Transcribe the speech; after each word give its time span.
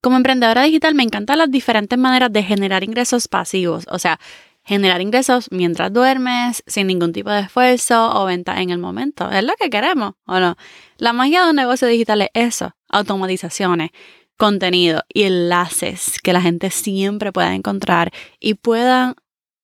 Como 0.00 0.16
emprendedora 0.16 0.62
digital 0.62 0.94
me 0.94 1.02
encantan 1.02 1.38
las 1.38 1.50
diferentes 1.50 1.98
maneras 1.98 2.32
de 2.32 2.42
generar 2.42 2.84
ingresos 2.84 3.28
pasivos, 3.28 3.84
o 3.90 3.98
sea, 3.98 4.18
generar 4.64 5.00
ingresos 5.00 5.48
mientras 5.50 5.92
duermes, 5.92 6.62
sin 6.66 6.86
ningún 6.86 7.12
tipo 7.12 7.30
de 7.30 7.40
esfuerzo 7.40 8.10
o 8.14 8.24
venta 8.24 8.60
en 8.62 8.70
el 8.70 8.78
momento. 8.78 9.30
Es 9.30 9.44
lo 9.44 9.52
que 9.60 9.68
queremos, 9.68 10.14
¿o 10.26 10.40
no? 10.40 10.56
La 10.96 11.12
magia 11.12 11.44
de 11.44 11.50
un 11.50 11.56
negocio 11.56 11.86
digital 11.86 12.22
es 12.22 12.30
eso, 12.32 12.74
automatizaciones, 12.88 13.90
contenido 14.38 15.02
y 15.12 15.24
enlaces 15.24 16.18
que 16.22 16.32
la 16.32 16.40
gente 16.40 16.70
siempre 16.70 17.30
pueda 17.30 17.54
encontrar 17.54 18.10
y 18.38 18.54
puedan 18.54 19.16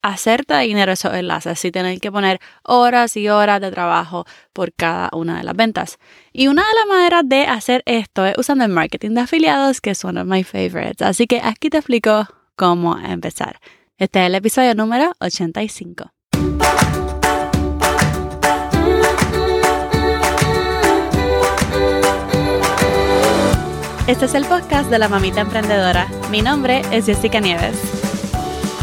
hacerte 0.08 0.58
dinero 0.58 0.92
esos 0.92 1.14
enlaces 1.14 1.58
sin 1.58 1.72
tener 1.72 2.00
que 2.00 2.12
poner 2.12 2.40
horas 2.62 3.16
y 3.16 3.28
horas 3.28 3.60
de 3.60 3.70
trabajo 3.70 4.24
por 4.52 4.72
cada 4.72 5.10
una 5.12 5.38
de 5.38 5.44
las 5.44 5.56
ventas. 5.56 5.98
Y 6.32 6.48
una 6.48 6.62
de 6.62 6.74
las 6.74 6.86
maneras 6.86 7.22
de 7.26 7.46
hacer 7.46 7.82
esto 7.86 8.26
es 8.26 8.36
usando 8.38 8.64
el 8.64 8.70
marketing 8.70 9.10
de 9.10 9.22
afiliados, 9.22 9.80
que 9.80 9.90
es 9.90 10.04
uno 10.04 10.24
de 10.24 10.30
mis 10.30 10.46
favorites. 10.46 11.02
Así 11.02 11.26
que 11.26 11.40
aquí 11.42 11.70
te 11.70 11.78
explico 11.78 12.26
cómo 12.54 12.98
empezar. 12.98 13.58
Este 13.98 14.20
es 14.20 14.26
el 14.26 14.34
episodio 14.34 14.74
número 14.74 15.12
85. 15.20 16.12
Este 24.06 24.26
es 24.26 24.34
el 24.34 24.44
podcast 24.44 24.88
de 24.88 25.00
la 25.00 25.08
mamita 25.08 25.40
emprendedora. 25.40 26.06
Mi 26.30 26.40
nombre 26.40 26.82
es 26.92 27.06
Jessica 27.06 27.40
Nieves. 27.40 27.95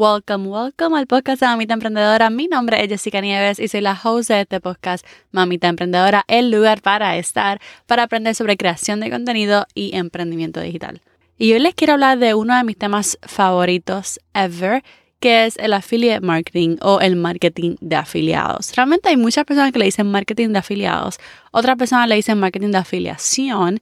Welcome, 0.00 0.48
welcome 0.48 0.96
al 0.96 1.06
podcast 1.06 1.42
de 1.42 1.46
Mamita 1.46 1.74
Emprendedora. 1.74 2.30
Mi 2.30 2.46
nombre 2.46 2.82
es 2.82 2.88
Jessica 2.88 3.20
Nieves 3.20 3.58
y 3.58 3.68
soy 3.68 3.82
la 3.82 4.00
host 4.02 4.30
de 4.30 4.40
este 4.40 4.58
podcast 4.58 5.06
Mamita 5.30 5.68
Emprendedora, 5.68 6.24
el 6.26 6.50
lugar 6.50 6.80
para 6.80 7.18
estar, 7.18 7.60
para 7.84 8.04
aprender 8.04 8.34
sobre 8.34 8.56
creación 8.56 9.00
de 9.00 9.10
contenido 9.10 9.66
y 9.74 9.94
emprendimiento 9.94 10.62
digital. 10.62 11.02
Y 11.36 11.52
hoy 11.52 11.58
les 11.58 11.74
quiero 11.74 11.92
hablar 11.92 12.18
de 12.18 12.32
uno 12.32 12.56
de 12.56 12.64
mis 12.64 12.78
temas 12.78 13.18
favoritos 13.20 14.18
ever, 14.32 14.82
que 15.20 15.44
es 15.44 15.58
el 15.58 15.74
affiliate 15.74 16.24
marketing 16.24 16.78
o 16.80 17.02
el 17.02 17.16
marketing 17.16 17.76
de 17.82 17.96
afiliados. 17.96 18.74
Realmente 18.74 19.10
hay 19.10 19.18
muchas 19.18 19.44
personas 19.44 19.70
que 19.70 19.80
le 19.80 19.84
dicen 19.84 20.10
marketing 20.10 20.48
de 20.48 20.60
afiliados, 20.60 21.18
otras 21.50 21.76
personas 21.76 22.08
le 22.08 22.14
dicen 22.14 22.40
marketing 22.40 22.70
de 22.70 22.78
afiliación. 22.78 23.80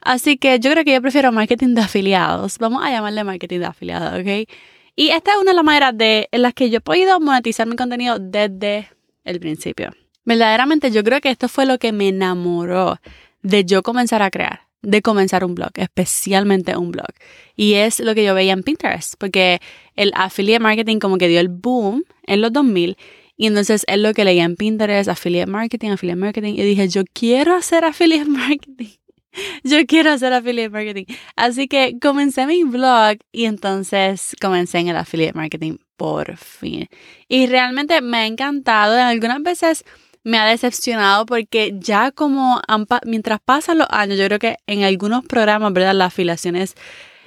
Así 0.00 0.38
que 0.38 0.58
yo 0.58 0.72
creo 0.72 0.82
que 0.82 0.94
yo 0.94 1.00
prefiero 1.00 1.30
marketing 1.30 1.76
de 1.76 1.82
afiliados. 1.82 2.58
Vamos 2.58 2.84
a 2.84 2.90
llamarle 2.90 3.22
marketing 3.22 3.60
de 3.60 3.66
afiliados, 3.66 4.18
¿ok? 4.18 4.48
Y 4.94 5.08
esta 5.08 5.32
es 5.32 5.38
una 5.38 5.52
de 5.52 5.56
las 5.56 5.64
maneras 5.64 5.96
de, 5.96 6.28
en 6.30 6.42
las 6.42 6.54
que 6.54 6.70
yo 6.70 6.78
he 6.78 6.80
podido 6.80 7.18
monetizar 7.20 7.66
mi 7.66 7.76
contenido 7.76 8.18
desde 8.18 8.88
el 9.24 9.40
principio. 9.40 9.90
Verdaderamente 10.24 10.90
yo 10.90 11.02
creo 11.02 11.20
que 11.20 11.30
esto 11.30 11.48
fue 11.48 11.66
lo 11.66 11.78
que 11.78 11.92
me 11.92 12.08
enamoró 12.08 12.98
de 13.42 13.64
yo 13.64 13.82
comenzar 13.82 14.22
a 14.22 14.30
crear, 14.30 14.68
de 14.82 15.02
comenzar 15.02 15.44
un 15.44 15.54
blog, 15.54 15.70
especialmente 15.76 16.76
un 16.76 16.92
blog. 16.92 17.08
Y 17.56 17.74
es 17.74 18.00
lo 18.00 18.14
que 18.14 18.24
yo 18.24 18.34
veía 18.34 18.52
en 18.52 18.62
Pinterest, 18.62 19.14
porque 19.18 19.60
el 19.96 20.12
affiliate 20.14 20.62
marketing 20.62 20.98
como 20.98 21.18
que 21.18 21.28
dio 21.28 21.40
el 21.40 21.48
boom 21.48 22.04
en 22.26 22.40
los 22.40 22.52
2000 22.52 22.96
y 23.36 23.46
entonces 23.46 23.84
es 23.88 23.98
lo 23.98 24.14
que 24.14 24.24
leía 24.24 24.44
en 24.44 24.56
Pinterest, 24.56 25.08
affiliate 25.08 25.50
marketing, 25.50 25.90
affiliate 25.90 26.20
marketing, 26.20 26.54
y 26.54 26.62
dije, 26.62 26.88
yo 26.88 27.02
quiero 27.12 27.54
hacer 27.54 27.84
affiliate 27.84 28.24
marketing. 28.28 28.90
Yo 29.64 29.86
quiero 29.86 30.10
hacer 30.10 30.32
affiliate 30.32 30.70
marketing. 30.70 31.04
Así 31.36 31.68
que 31.68 31.96
comencé 32.00 32.46
mi 32.46 32.64
blog 32.64 33.18
y 33.32 33.46
entonces 33.46 34.36
comencé 34.40 34.78
en 34.78 34.88
el 34.88 34.96
affiliate 34.96 35.36
marketing 35.36 35.78
por 35.96 36.36
fin. 36.36 36.88
Y 37.28 37.46
realmente 37.46 38.00
me 38.00 38.18
ha 38.18 38.26
encantado. 38.26 39.00
Algunas 39.00 39.42
veces 39.42 39.84
me 40.24 40.38
ha 40.38 40.46
decepcionado 40.46 41.26
porque 41.26 41.74
ya 41.78 42.12
como 42.12 42.60
mientras 43.04 43.40
pasan 43.44 43.78
los 43.78 43.88
años, 43.90 44.18
yo 44.18 44.26
creo 44.26 44.38
que 44.38 44.56
en 44.66 44.84
algunos 44.84 45.24
programas, 45.24 45.72
¿verdad? 45.72 45.94
Las 45.94 46.08
afiliaciones, 46.08 46.74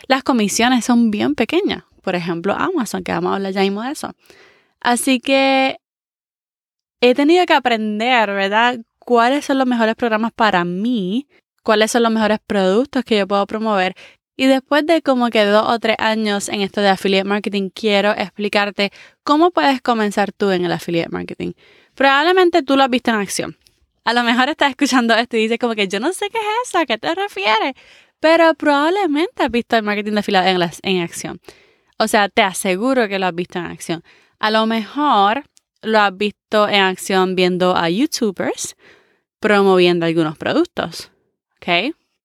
las 0.07 0.23
comisiones 0.23 0.85
son 0.85 1.11
bien 1.11 1.35
pequeñas. 1.35 1.83
Por 2.01 2.15
ejemplo, 2.15 2.53
Amazon, 2.53 3.03
que 3.03 3.11
vamos 3.11 3.31
a 3.31 3.35
hablar 3.35 3.51
ya 3.51 3.61
mismo 3.61 3.81
de 3.81 3.91
eso. 3.91 4.13
Así 4.79 5.19
que 5.19 5.77
he 7.01 7.15
tenido 7.15 7.45
que 7.45 7.53
aprender, 7.53 8.29
¿verdad? 8.29 8.79
cuáles 9.05 9.45
son 9.45 9.59
los 9.59 9.67
mejores 9.67 9.95
programas 9.95 10.33
para 10.33 10.65
mí 10.65 11.27
cuáles 11.65 11.91
son 11.91 12.03
los 12.03 12.11
mejores 12.11 12.37
productos 12.45 13.03
que 13.03 13.17
yo 13.17 13.27
puedo 13.27 13.45
promover. 13.47 13.95
Y 14.37 14.45
después 14.45 14.85
de 14.85 15.01
como 15.01 15.29
que 15.29 15.45
dos 15.45 15.65
o 15.67 15.79
tres 15.79 15.95
años 15.99 16.47
en 16.47 16.61
esto 16.61 16.81
de 16.81 16.89
affiliate 16.89 17.27
marketing, 17.27 17.69
quiero 17.73 18.11
explicarte 18.11 18.91
cómo 19.23 19.51
puedes 19.51 19.81
comenzar 19.81 20.31
tú 20.31 20.51
en 20.51 20.63
el 20.63 20.71
affiliate 20.71 21.09
marketing. 21.09 21.53
Probablemente 21.95 22.61
tú 22.61 22.77
lo 22.77 22.83
has 22.83 22.89
visto 22.89 23.09
en 23.11 23.17
acción. 23.17 23.57
A 24.03 24.13
lo 24.13 24.23
mejor 24.23 24.49
estás 24.49 24.69
escuchando 24.69 25.15
esto 25.15 25.37
y 25.37 25.41
dices 25.41 25.57
como 25.57 25.73
que 25.73 25.87
yo 25.87 25.99
no 25.99 26.13
sé 26.13 26.29
qué 26.29 26.37
es 26.37 26.69
eso, 26.69 26.77
¿a 26.77 26.85
qué 26.85 26.97
te 26.99 27.15
refieres? 27.15 27.73
Pero 28.19 28.53
probablemente 28.53 29.43
has 29.43 29.49
visto 29.49 29.75
el 29.75 29.83
marketing 29.83 30.11
de 30.11 30.19
affiliate 30.19 30.49
en, 30.51 30.61
en 30.83 31.01
acción. 31.01 31.41
O 31.97 32.07
sea, 32.07 32.29
te 32.29 32.43
aseguro 32.43 33.07
que 33.07 33.17
lo 33.17 33.25
has 33.25 33.35
visto 33.35 33.57
en 33.57 33.65
acción. 33.65 34.03
A 34.37 34.51
lo 34.51 34.67
mejor 34.67 35.45
lo 35.81 35.99
has 35.99 36.15
visto 36.15 36.67
en 36.67 36.81
acción 36.81 37.35
viendo 37.35 37.75
a 37.75 37.89
YouTubers 37.89 38.75
promoviendo 39.39 40.05
algunos 40.05 40.37
productos. 40.37 41.11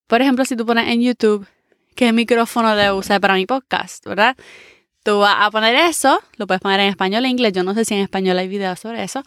Por 0.07 0.21
ejemplo, 0.21 0.45
si 0.45 0.55
tú 0.55 0.65
pones 0.65 0.87
en 0.87 1.01
YouTube 1.01 1.47
qué 1.95 2.13
micrófono 2.13 2.75
debo 2.75 2.97
usar 2.97 3.21
para 3.21 3.35
mi 3.35 3.45
podcast, 3.45 4.05
¿verdad? 4.05 4.35
Tú 5.03 5.19
vas 5.19 5.35
a 5.39 5.51
poner 5.51 5.75
eso, 5.75 6.21
lo 6.37 6.47
puedes 6.47 6.61
poner 6.61 6.79
en 6.79 6.87
español 6.87 7.25
e 7.25 7.29
inglés. 7.29 7.53
Yo 7.53 7.63
no 7.63 7.73
sé 7.73 7.85
si 7.85 7.95
en 7.95 8.01
español 8.01 8.37
hay 8.37 8.47
videos 8.47 8.79
sobre 8.79 9.03
eso, 9.03 9.23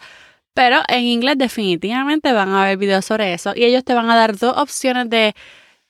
pero 0.53 0.81
en 0.87 1.03
inglés 1.03 1.37
definitivamente 1.37 2.31
van 2.31 2.49
a 2.49 2.63
haber 2.63 2.77
videos 2.77 3.05
sobre 3.05 3.33
eso 3.33 3.53
y 3.55 3.65
ellos 3.65 3.83
te 3.83 3.93
van 3.93 4.09
a 4.09 4.15
dar 4.15 4.37
dos 4.37 4.55
opciones 4.57 5.09
de, 5.09 5.35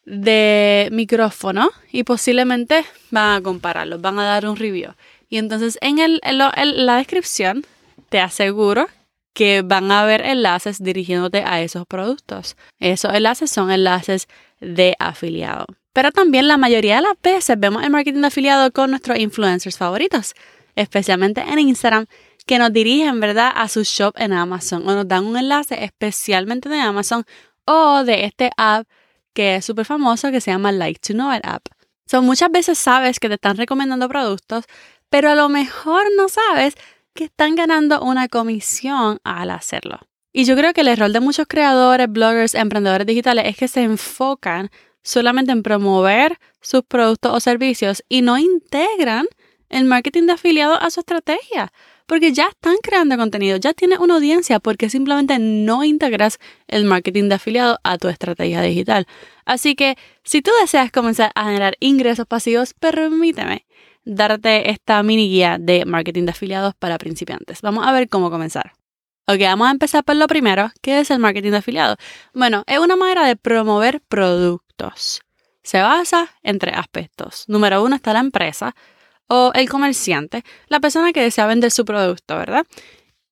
de 0.05 0.89
micrófono 0.91 1.69
y 1.91 2.03
posiblemente 2.03 2.83
van 3.11 3.37
a 3.37 3.41
compararlos, 3.43 4.01
van 4.01 4.17
a 4.17 4.25
dar 4.25 4.47
un 4.47 4.55
review. 4.55 4.93
Y 5.29 5.37
entonces 5.37 5.77
en, 5.81 5.99
el, 5.99 6.19
en 6.23 6.85
la 6.85 6.97
descripción 6.97 7.65
te 8.09 8.19
aseguro 8.19 8.87
que 9.35 9.63
van 9.63 9.91
a 9.91 10.01
haber 10.01 10.21
enlaces 10.21 10.81
dirigiéndote 10.81 11.43
a 11.45 11.61
esos 11.61 11.85
productos. 11.85 12.55
Esos 12.79 13.13
enlaces 13.13 13.51
son 13.51 13.69
enlaces 13.69 14.27
de 14.61 14.95
afiliado. 14.97 15.65
Pero 15.91 16.11
también 16.11 16.47
la 16.47 16.57
mayoría 16.57 16.95
de 16.95 17.01
las 17.01 17.21
veces 17.21 17.59
vemos 17.59 17.83
el 17.83 17.89
marketing 17.89 18.21
de 18.21 18.27
afiliado 18.27 18.71
con 18.71 18.91
nuestros 18.91 19.19
influencers 19.19 19.77
favoritos, 19.77 20.33
especialmente 20.75 21.41
en 21.41 21.59
Instagram, 21.59 22.05
que 22.47 22.57
nos 22.57 22.71
dirigen, 22.71 23.19
¿verdad?, 23.19 23.51
a 23.53 23.67
su 23.67 23.83
shop 23.83 24.13
en 24.17 24.31
Amazon 24.31 24.87
o 24.87 24.95
nos 24.95 25.07
dan 25.07 25.25
un 25.25 25.35
enlace 25.35 25.83
especialmente 25.83 26.69
de 26.69 26.79
Amazon 26.79 27.25
o 27.65 28.05
de 28.05 28.23
este 28.23 28.51
app 28.55 28.87
que 29.33 29.57
es 29.57 29.65
súper 29.65 29.85
famoso 29.85 30.31
que 30.31 30.39
se 30.39 30.51
llama 30.51 30.71
Like 30.71 31.01
to 31.05 31.13
Know 31.13 31.33
It 31.35 31.41
app. 31.43 31.67
So, 32.05 32.21
muchas 32.21 32.49
veces 32.51 32.77
sabes 32.77 33.19
que 33.19 33.27
te 33.27 33.33
están 33.33 33.57
recomendando 33.57 34.07
productos, 34.07 34.63
pero 35.09 35.29
a 35.29 35.35
lo 35.35 35.49
mejor 35.49 36.03
no 36.15 36.29
sabes 36.29 36.75
que 37.15 37.23
están 37.23 37.55
ganando 37.55 38.01
una 38.01 38.27
comisión 38.27 39.19
al 39.23 39.49
hacerlo. 39.49 39.99
Y 40.33 40.43
yo 40.43 40.55
creo 40.57 40.73
que 40.73 40.81
el 40.81 40.89
error 40.89 41.11
de 41.11 41.21
muchos 41.21 41.47
creadores, 41.47 42.07
bloggers, 42.09 42.55
emprendedores 42.55 43.07
digitales 43.07 43.45
es 43.47 43.55
que 43.55 43.69
se 43.69 43.81
enfocan 43.81 44.69
solamente 45.01 45.53
en 45.53 45.63
promover 45.63 46.37
sus 46.59 46.83
productos 46.83 47.33
o 47.33 47.39
servicios 47.39 48.03
y 48.09 48.21
no 48.21 48.37
integran 48.37 49.27
el 49.69 49.85
marketing 49.85 50.23
de 50.23 50.33
afiliados 50.33 50.77
a 50.81 50.89
su 50.89 50.99
estrategia. 50.99 51.71
Porque 52.05 52.33
ya 52.33 52.49
están 52.49 52.75
creando 52.83 53.17
contenido, 53.17 53.57
ya 53.57 53.73
tienes 53.73 53.97
una 53.99 54.15
audiencia, 54.15 54.59
porque 54.59 54.89
simplemente 54.89 55.39
no 55.39 55.83
integras 55.83 56.37
el 56.67 56.85
marketing 56.85 57.29
de 57.29 57.35
afiliados 57.35 57.77
a 57.83 57.97
tu 57.97 58.09
estrategia 58.09 58.61
digital. 58.61 59.07
Así 59.45 59.75
que 59.75 59.95
si 60.23 60.41
tú 60.41 60.51
deseas 60.61 60.91
comenzar 60.91 61.31
a 61.33 61.45
generar 61.45 61.77
ingresos 61.79 62.27
pasivos, 62.27 62.73
permíteme 62.73 63.64
darte 64.05 64.69
esta 64.69 65.01
mini 65.03 65.29
guía 65.29 65.57
de 65.59 65.85
marketing 65.85 66.25
de 66.25 66.31
afiliados 66.31 66.73
para 66.75 66.97
principiantes. 66.97 67.61
Vamos 67.61 67.85
a 67.85 67.91
ver 67.91 68.07
cómo 68.07 68.31
comenzar. 68.31 68.73
Ok, 69.27 69.39
vamos 69.41 69.67
a 69.67 69.71
empezar 69.71 70.03
por 70.03 70.15
lo 70.15 70.27
primero. 70.27 70.71
¿Qué 70.81 70.99
es 70.99 71.09
el 71.09 71.19
marketing 71.19 71.51
de 71.51 71.57
afiliados? 71.57 71.97
Bueno, 72.33 72.63
es 72.67 72.79
una 72.79 72.95
manera 72.95 73.25
de 73.25 73.35
promover 73.35 74.01
productos. 74.01 75.21
Se 75.63 75.81
basa 75.81 76.29
en 76.43 76.59
tres 76.59 76.77
aspectos. 76.77 77.45
Número 77.47 77.83
uno 77.83 77.95
está 77.95 78.13
la 78.13 78.19
empresa 78.19 78.75
o 79.27 79.51
el 79.55 79.67
comerciante, 79.67 80.43
la 80.67 80.79
persona 80.79 81.11
que 81.11 81.21
desea 81.21 81.47
vender 81.47 81.71
su 81.71 81.85
producto, 81.85 82.37
¿verdad? 82.37 82.65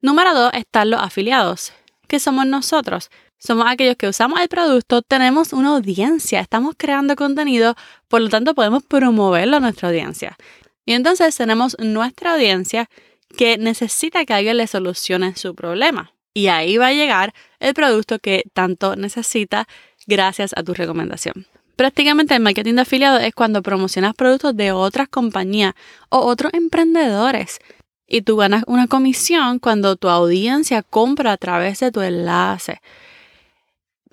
Número 0.01 0.33
dos 0.33 0.51
están 0.55 0.89
los 0.89 0.99
afiliados, 0.99 1.73
que 2.07 2.19
somos 2.19 2.47
nosotros. 2.47 3.11
Somos 3.45 3.65
aquellos 3.67 3.97
que 3.97 4.07
usamos 4.07 4.39
el 4.39 4.47
producto, 4.47 5.01
tenemos 5.01 5.51
una 5.51 5.75
audiencia, 5.75 6.39
estamos 6.39 6.75
creando 6.77 7.17
contenido, 7.17 7.75
por 8.07 8.21
lo 8.21 8.29
tanto 8.29 8.55
podemos 8.55 8.83
promoverlo 8.83 9.57
a 9.57 9.59
nuestra 9.59 9.89
audiencia. 9.89 10.37
Y 10.85 10.93
entonces 10.93 11.35
tenemos 11.35 11.75
nuestra 11.77 12.35
audiencia 12.35 12.89
que 13.37 13.57
necesita 13.57 14.23
que 14.23 14.33
alguien 14.33 14.55
le 14.55 14.67
solucione 14.67 15.35
su 15.35 15.55
problema. 15.55 16.13
Y 16.33 16.47
ahí 16.47 16.77
va 16.77 16.87
a 16.87 16.93
llegar 16.93 17.33
el 17.59 17.73
producto 17.73 18.17
que 18.19 18.43
tanto 18.53 18.95
necesita 18.95 19.67
gracias 20.07 20.53
a 20.55 20.63
tu 20.63 20.73
recomendación. 20.73 21.45
Prácticamente 21.75 22.35
el 22.35 22.41
marketing 22.41 22.75
de 22.75 22.81
afiliados 22.83 23.23
es 23.23 23.35
cuando 23.35 23.61
promocionas 23.61 24.13
productos 24.13 24.55
de 24.55 24.71
otras 24.71 25.09
compañías 25.09 25.73
o 26.07 26.19
otros 26.19 26.53
emprendedores 26.53 27.59
y 28.07 28.21
tú 28.21 28.37
ganas 28.37 28.63
una 28.67 28.87
comisión 28.87 29.59
cuando 29.59 29.97
tu 29.97 30.07
audiencia 30.07 30.81
compra 30.81 31.33
a 31.33 31.37
través 31.37 31.81
de 31.81 31.91
tu 31.91 31.99
enlace. 31.99 32.79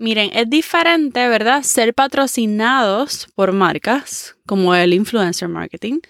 Miren, 0.00 0.31
es 0.32 0.49
diferente, 0.49 1.29
¿verdad? 1.29 1.62
Ser 1.62 1.93
patrocinados 1.93 3.29
por 3.35 3.52
marcas 3.52 4.35
como 4.47 4.75
el 4.75 4.94
influencer 4.94 5.47
marketing, 5.50 6.00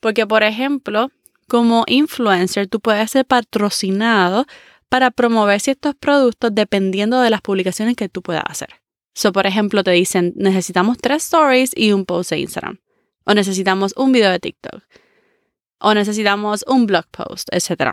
porque 0.00 0.26
por 0.26 0.42
ejemplo, 0.42 1.10
como 1.46 1.84
influencer 1.86 2.68
tú 2.68 2.80
puedes 2.80 3.10
ser 3.10 3.26
patrocinado 3.26 4.46
para 4.88 5.10
promover 5.10 5.60
ciertos 5.60 5.94
productos 5.94 6.54
dependiendo 6.54 7.20
de 7.20 7.28
las 7.28 7.42
publicaciones 7.42 7.96
que 7.96 8.08
tú 8.08 8.22
puedas 8.22 8.44
hacer. 8.46 8.80
So, 9.14 9.30
por 9.30 9.46
ejemplo, 9.46 9.84
te 9.84 9.90
dicen, 9.90 10.32
necesitamos 10.36 10.96
tres 10.96 11.24
stories 11.24 11.72
y 11.76 11.92
un 11.92 12.06
post 12.06 12.30
de 12.30 12.38
Instagram. 12.38 12.78
O 13.26 13.34
necesitamos 13.34 13.92
un 13.98 14.10
video 14.12 14.30
de 14.30 14.40
TikTok 14.40 14.82
o 15.80 15.92
necesitamos 15.92 16.64
un 16.66 16.86
blog 16.86 17.04
post, 17.10 17.48
etc. 17.52 17.92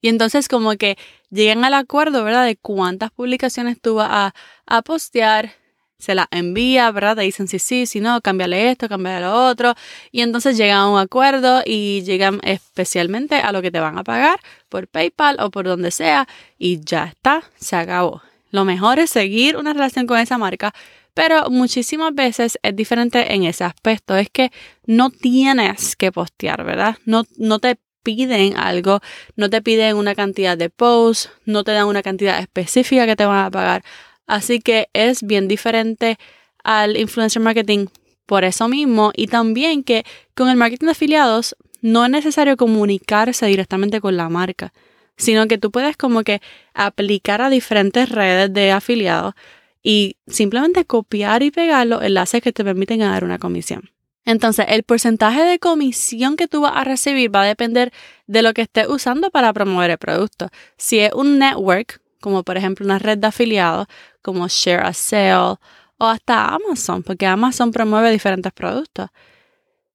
Y 0.00 0.08
entonces 0.08 0.48
como 0.48 0.76
que 0.76 0.96
llegan 1.30 1.64
al 1.64 1.74
acuerdo, 1.74 2.24
¿verdad? 2.24 2.46
De 2.46 2.56
cuántas 2.56 3.10
publicaciones 3.10 3.80
tú 3.80 3.96
vas 3.96 4.32
a, 4.66 4.82
postear, 4.82 5.52
se 5.98 6.14
las 6.14 6.26
envía, 6.30 6.90
¿verdad? 6.92 7.16
Te 7.16 7.22
dicen 7.22 7.48
si 7.48 7.58
sí, 7.58 7.86
si 7.86 8.00
no, 8.00 8.20
cámbiale 8.20 8.70
esto, 8.70 8.88
cámbiale 8.88 9.26
lo 9.26 9.46
otro. 9.46 9.74
Y 10.12 10.22
entonces 10.22 10.56
llegan 10.56 10.78
a 10.78 10.88
un 10.88 10.98
acuerdo 10.98 11.62
y 11.64 12.02
llegan 12.02 12.40
especialmente 12.44 13.36
a 13.36 13.52
lo 13.52 13.62
que 13.62 13.70
te 13.70 13.80
van 13.80 13.98
a 13.98 14.04
pagar 14.04 14.38
por 14.68 14.86
PayPal 14.88 15.38
o 15.40 15.50
por 15.50 15.66
donde 15.66 15.90
sea. 15.90 16.28
Y 16.58 16.80
ya 16.84 17.06
está, 17.06 17.42
se 17.56 17.76
acabó. 17.76 18.22
Lo 18.50 18.64
mejor 18.64 18.98
es 18.98 19.10
seguir 19.10 19.56
una 19.56 19.72
relación 19.72 20.06
con 20.06 20.18
esa 20.18 20.38
marca 20.38 20.72
pero 21.18 21.50
muchísimas 21.50 22.14
veces 22.14 22.60
es 22.62 22.76
diferente 22.76 23.34
en 23.34 23.42
ese 23.42 23.64
aspecto. 23.64 24.14
Es 24.14 24.30
que 24.30 24.52
no 24.86 25.10
tienes 25.10 25.96
que 25.96 26.12
postear, 26.12 26.62
¿verdad? 26.62 26.96
No, 27.06 27.24
no 27.38 27.58
te 27.58 27.76
piden 28.08 28.56
algo, 28.56 29.00
no 29.36 29.50
te 29.50 29.60
piden 29.60 29.96
una 29.96 30.14
cantidad 30.14 30.56
de 30.56 30.70
posts, 30.70 31.30
no 31.44 31.62
te 31.62 31.72
dan 31.72 31.86
una 31.86 32.02
cantidad 32.02 32.38
específica 32.38 33.04
que 33.04 33.16
te 33.16 33.26
van 33.26 33.44
a 33.44 33.50
pagar. 33.50 33.82
Así 34.26 34.60
que 34.60 34.88
es 34.94 35.22
bien 35.22 35.46
diferente 35.46 36.16
al 36.64 36.96
influencer 36.96 37.42
marketing 37.42 37.88
por 38.24 38.44
eso 38.44 38.66
mismo 38.66 39.12
y 39.14 39.26
también 39.26 39.82
que 39.84 40.04
con 40.34 40.48
el 40.48 40.56
marketing 40.56 40.86
de 40.86 40.92
afiliados 40.92 41.54
no 41.82 42.02
es 42.06 42.10
necesario 42.10 42.56
comunicarse 42.56 43.44
directamente 43.44 44.00
con 44.00 44.16
la 44.16 44.30
marca, 44.30 44.72
sino 45.18 45.46
que 45.46 45.58
tú 45.58 45.70
puedes 45.70 45.98
como 45.98 46.22
que 46.22 46.40
aplicar 46.72 47.42
a 47.42 47.50
diferentes 47.50 48.08
redes 48.08 48.50
de 48.54 48.72
afiliados 48.72 49.34
y 49.82 50.16
simplemente 50.26 50.86
copiar 50.86 51.42
y 51.42 51.50
pegar 51.50 51.86
los 51.86 52.02
enlaces 52.02 52.40
que 52.40 52.52
te 52.52 52.64
permiten 52.64 53.00
ganar 53.00 53.22
una 53.22 53.38
comisión. 53.38 53.90
Entonces, 54.28 54.66
el 54.68 54.82
porcentaje 54.82 55.42
de 55.42 55.58
comisión 55.58 56.36
que 56.36 56.48
tú 56.48 56.60
vas 56.60 56.76
a 56.76 56.84
recibir 56.84 57.34
va 57.34 57.44
a 57.44 57.46
depender 57.46 57.94
de 58.26 58.42
lo 58.42 58.52
que 58.52 58.60
estés 58.60 58.86
usando 58.86 59.30
para 59.30 59.54
promover 59.54 59.90
el 59.90 59.96
producto. 59.96 60.50
Si 60.76 60.98
es 60.98 61.14
un 61.14 61.38
network, 61.38 62.02
como 62.20 62.42
por 62.42 62.58
ejemplo 62.58 62.84
una 62.84 62.98
red 62.98 63.16
de 63.16 63.26
afiliados, 63.26 63.86
como 64.20 64.46
Share 64.46 64.84
a 64.84 64.92
Sale 64.92 65.56
o 65.96 66.06
hasta 66.06 66.54
Amazon, 66.54 67.02
porque 67.02 67.24
Amazon 67.24 67.70
promueve 67.70 68.10
diferentes 68.10 68.52
productos. 68.52 69.08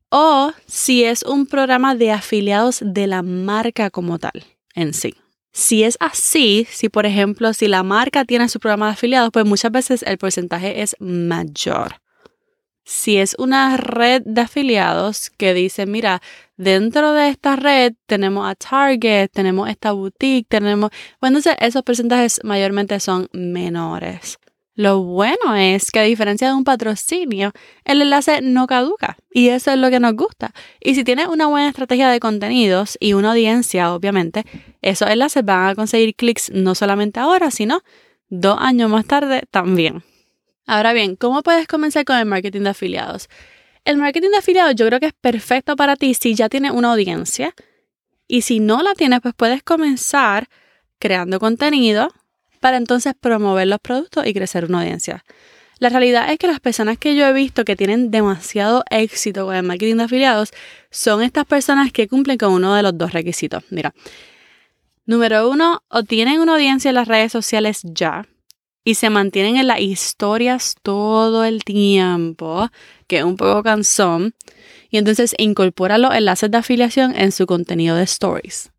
O 0.09 0.51
si 0.65 1.03
es 1.03 1.21
un 1.21 1.45
programa 1.45 1.93
de 1.93 2.11
afiliados 2.11 2.79
de 2.83 3.05
la 3.05 3.21
marca 3.21 3.91
como 3.91 4.17
tal 4.17 4.43
en 4.73 4.95
sí. 4.95 5.13
Si 5.51 5.83
es 5.83 5.95
así, 5.99 6.65
si 6.71 6.89
por 6.89 7.05
ejemplo, 7.05 7.53
si 7.53 7.67
la 7.67 7.83
marca 7.83 8.25
tiene 8.25 8.49
su 8.49 8.59
programa 8.59 8.87
de 8.87 8.93
afiliados, 8.93 9.29
pues 9.31 9.45
muchas 9.45 9.71
veces 9.71 10.01
el 10.01 10.17
porcentaje 10.17 10.81
es 10.81 10.95
mayor. 10.99 12.02
Si 12.85 13.17
es 13.17 13.35
una 13.39 13.77
red 13.77 14.23
de 14.25 14.41
afiliados 14.41 15.29
que 15.29 15.53
dice, 15.53 15.85
mira, 15.85 16.21
dentro 16.57 17.13
de 17.13 17.29
esta 17.29 17.55
red 17.55 17.93
tenemos 18.05 18.47
a 18.49 18.55
Target, 18.55 19.29
tenemos 19.31 19.69
esta 19.69 19.93
boutique, 19.93 20.47
tenemos... 20.49 20.91
Bueno, 21.21 21.37
entonces 21.37 21.55
esos 21.61 21.83
porcentajes 21.83 22.41
mayormente 22.43 22.99
son 22.99 23.29
menores. 23.31 24.37
Lo 24.75 25.03
bueno 25.03 25.55
es 25.55 25.91
que 25.91 25.99
a 25.99 26.03
diferencia 26.03 26.47
de 26.47 26.55
un 26.55 26.63
patrocinio, 26.63 27.51
el 27.85 28.01
enlace 28.01 28.41
no 28.41 28.65
caduca 28.65 29.17
y 29.31 29.49
eso 29.49 29.71
es 29.71 29.77
lo 29.77 29.91
que 29.91 29.99
nos 29.99 30.15
gusta. 30.15 30.51
Y 30.81 30.95
si 30.95 31.03
tienes 31.03 31.27
una 31.27 31.45
buena 31.47 31.69
estrategia 31.69 32.09
de 32.09 32.19
contenidos 32.19 32.97
y 32.99 33.13
una 33.13 33.31
audiencia, 33.31 33.93
obviamente, 33.93 34.45
esos 34.81 35.09
enlaces 35.09 35.45
van 35.45 35.69
a 35.69 35.75
conseguir 35.75 36.15
clics 36.15 36.51
no 36.51 36.73
solamente 36.73 37.19
ahora, 37.19 37.51
sino 37.51 37.81
dos 38.29 38.57
años 38.59 38.89
más 38.89 39.05
tarde 39.05 39.43
también. 39.51 40.03
Ahora 40.65 40.93
bien, 40.93 41.15
¿cómo 41.15 41.43
puedes 41.43 41.67
comenzar 41.67 42.05
con 42.05 42.17
el 42.17 42.25
marketing 42.25 42.61
de 42.61 42.69
afiliados? 42.69 43.29
El 43.83 43.97
marketing 43.97 44.29
de 44.29 44.37
afiliados 44.37 44.75
yo 44.75 44.87
creo 44.87 44.99
que 44.99 45.07
es 45.07 45.13
perfecto 45.13 45.75
para 45.75 45.95
ti 45.97 46.13
si 46.13 46.35
ya 46.35 46.47
tienes 46.47 46.71
una 46.71 46.91
audiencia 46.91 47.53
y 48.27 48.43
si 48.43 48.61
no 48.61 48.81
la 48.81 48.93
tienes, 48.93 49.19
pues 49.21 49.33
puedes 49.35 49.61
comenzar 49.61 50.47
creando 50.99 51.39
contenido 51.39 52.07
para 52.61 52.77
entonces 52.77 53.13
promover 53.19 53.67
los 53.67 53.79
productos 53.79 54.25
y 54.25 54.33
crecer 54.33 54.65
una 54.65 54.79
audiencia. 54.79 55.25
La 55.79 55.89
realidad 55.89 56.31
es 56.31 56.37
que 56.37 56.47
las 56.47 56.61
personas 56.61 56.97
que 56.97 57.13
yo 57.13 57.27
he 57.27 57.33
visto 57.33 57.65
que 57.65 57.75
tienen 57.75 58.09
demasiado 58.09 58.85
éxito 58.89 59.45
con 59.45 59.55
el 59.55 59.63
marketing 59.63 59.97
de 59.97 60.03
afiliados 60.03 60.51
son 60.89 61.21
estas 61.21 61.45
personas 61.45 61.91
que 61.91 62.07
cumplen 62.07 62.37
con 62.37 62.53
uno 62.53 62.73
de 62.73 62.83
los 62.83 62.97
dos 62.97 63.11
requisitos. 63.11 63.63
Mira, 63.69 63.93
número 65.05 65.49
uno, 65.49 65.83
o 65.89 66.03
tienen 66.03 66.39
una 66.39 66.53
audiencia 66.53 66.87
en 66.87 66.95
las 66.95 67.09
redes 67.09 67.33
sociales 67.33 67.81
ya 67.83 68.25
y 68.83 68.95
se 68.95 69.09
mantienen 69.09 69.57
en 69.57 69.67
las 69.67 69.79
historias 69.79 70.75
todo 70.81 71.45
el 71.45 71.63
tiempo, 71.63 72.69
que 73.07 73.19
es 73.19 73.23
un 73.23 73.37
poco 73.37 73.63
cansón, 73.63 74.33
y 74.89 74.97
entonces 74.97 75.33
incorpora 75.37 75.97
los 75.97 76.13
enlaces 76.13 76.51
de 76.51 76.57
afiliación 76.57 77.15
en 77.15 77.31
su 77.31 77.45
contenido 77.45 77.95
de 77.95 78.03
stories. 78.03 78.71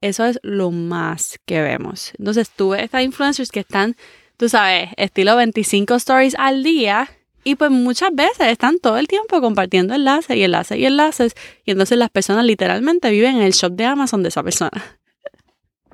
Eso 0.00 0.26
es 0.26 0.38
lo 0.42 0.70
más 0.70 1.38
que 1.46 1.62
vemos. 1.62 2.12
Entonces 2.18 2.50
tú 2.50 2.70
ves 2.70 2.82
estas 2.82 3.02
influencers 3.02 3.50
que 3.50 3.60
están, 3.60 3.96
tú 4.36 4.48
sabes, 4.48 4.90
estilo 4.98 5.34
25 5.36 5.94
stories 5.94 6.34
al 6.38 6.62
día 6.62 7.08
y 7.42 7.54
pues 7.54 7.70
muchas 7.70 8.10
veces 8.14 8.48
están 8.48 8.78
todo 8.78 8.98
el 8.98 9.08
tiempo 9.08 9.40
compartiendo 9.40 9.94
enlaces 9.94 10.36
y 10.36 10.44
enlaces 10.44 10.78
y 10.78 10.84
enlaces 10.84 11.34
y 11.64 11.70
entonces 11.70 11.96
las 11.96 12.10
personas 12.10 12.44
literalmente 12.44 13.10
viven 13.10 13.36
en 13.36 13.42
el 13.42 13.52
shop 13.52 13.72
de 13.72 13.86
Amazon 13.86 14.22
de 14.22 14.28
esa 14.28 14.42
persona. 14.42 14.98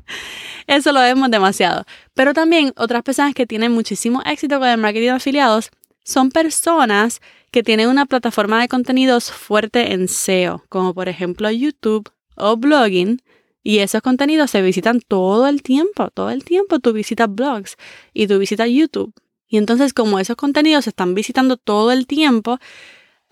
Eso 0.70 0.92
lo 0.92 1.00
vemos 1.00 1.28
demasiado. 1.32 1.84
Pero 2.14 2.32
también 2.32 2.72
otras 2.76 3.02
personas 3.02 3.34
que 3.34 3.44
tienen 3.44 3.72
muchísimo 3.72 4.22
éxito 4.24 4.60
con 4.60 4.68
el 4.68 4.78
marketing 4.78 5.06
de 5.06 5.10
afiliados 5.10 5.70
son 6.04 6.30
personas 6.30 7.20
que 7.50 7.64
tienen 7.64 7.88
una 7.88 8.06
plataforma 8.06 8.60
de 8.60 8.68
contenidos 8.68 9.32
fuerte 9.32 9.92
en 9.92 10.06
SEO, 10.06 10.62
como 10.68 10.94
por 10.94 11.08
ejemplo 11.08 11.50
YouTube 11.50 12.08
o 12.36 12.56
blogging, 12.56 13.20
y 13.64 13.80
esos 13.80 14.00
contenidos 14.00 14.52
se 14.52 14.62
visitan 14.62 15.00
todo 15.00 15.48
el 15.48 15.64
tiempo, 15.64 16.08
todo 16.10 16.30
el 16.30 16.44
tiempo 16.44 16.78
tú 16.78 16.92
visitas 16.92 17.28
blogs 17.28 17.76
y 18.14 18.28
tú 18.28 18.38
visitas 18.38 18.68
YouTube. 18.70 19.12
Y 19.48 19.56
entonces 19.56 19.92
como 19.92 20.20
esos 20.20 20.36
contenidos 20.36 20.84
se 20.84 20.90
están 20.90 21.16
visitando 21.16 21.56
todo 21.56 21.90
el 21.90 22.06
tiempo, 22.06 22.58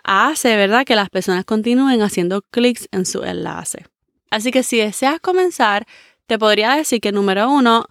hace, 0.02 0.57
¿verdad?, 0.57 0.85
que 0.85 0.97
las 0.97 1.09
personas 1.09 1.45
continúen 1.45 2.02
haciendo 2.02 2.42
clics 2.50 2.88
en 2.90 3.07
su 3.07 3.23
enlace. 3.23 3.87
Así 4.30 4.50
que 4.50 4.62
si 4.62 4.78
deseas 4.78 5.21
comenzar, 5.21 5.87
te 6.28 6.38
podría 6.38 6.75
decir 6.75 7.00
que 7.00 7.11
número 7.11 7.50
uno, 7.50 7.87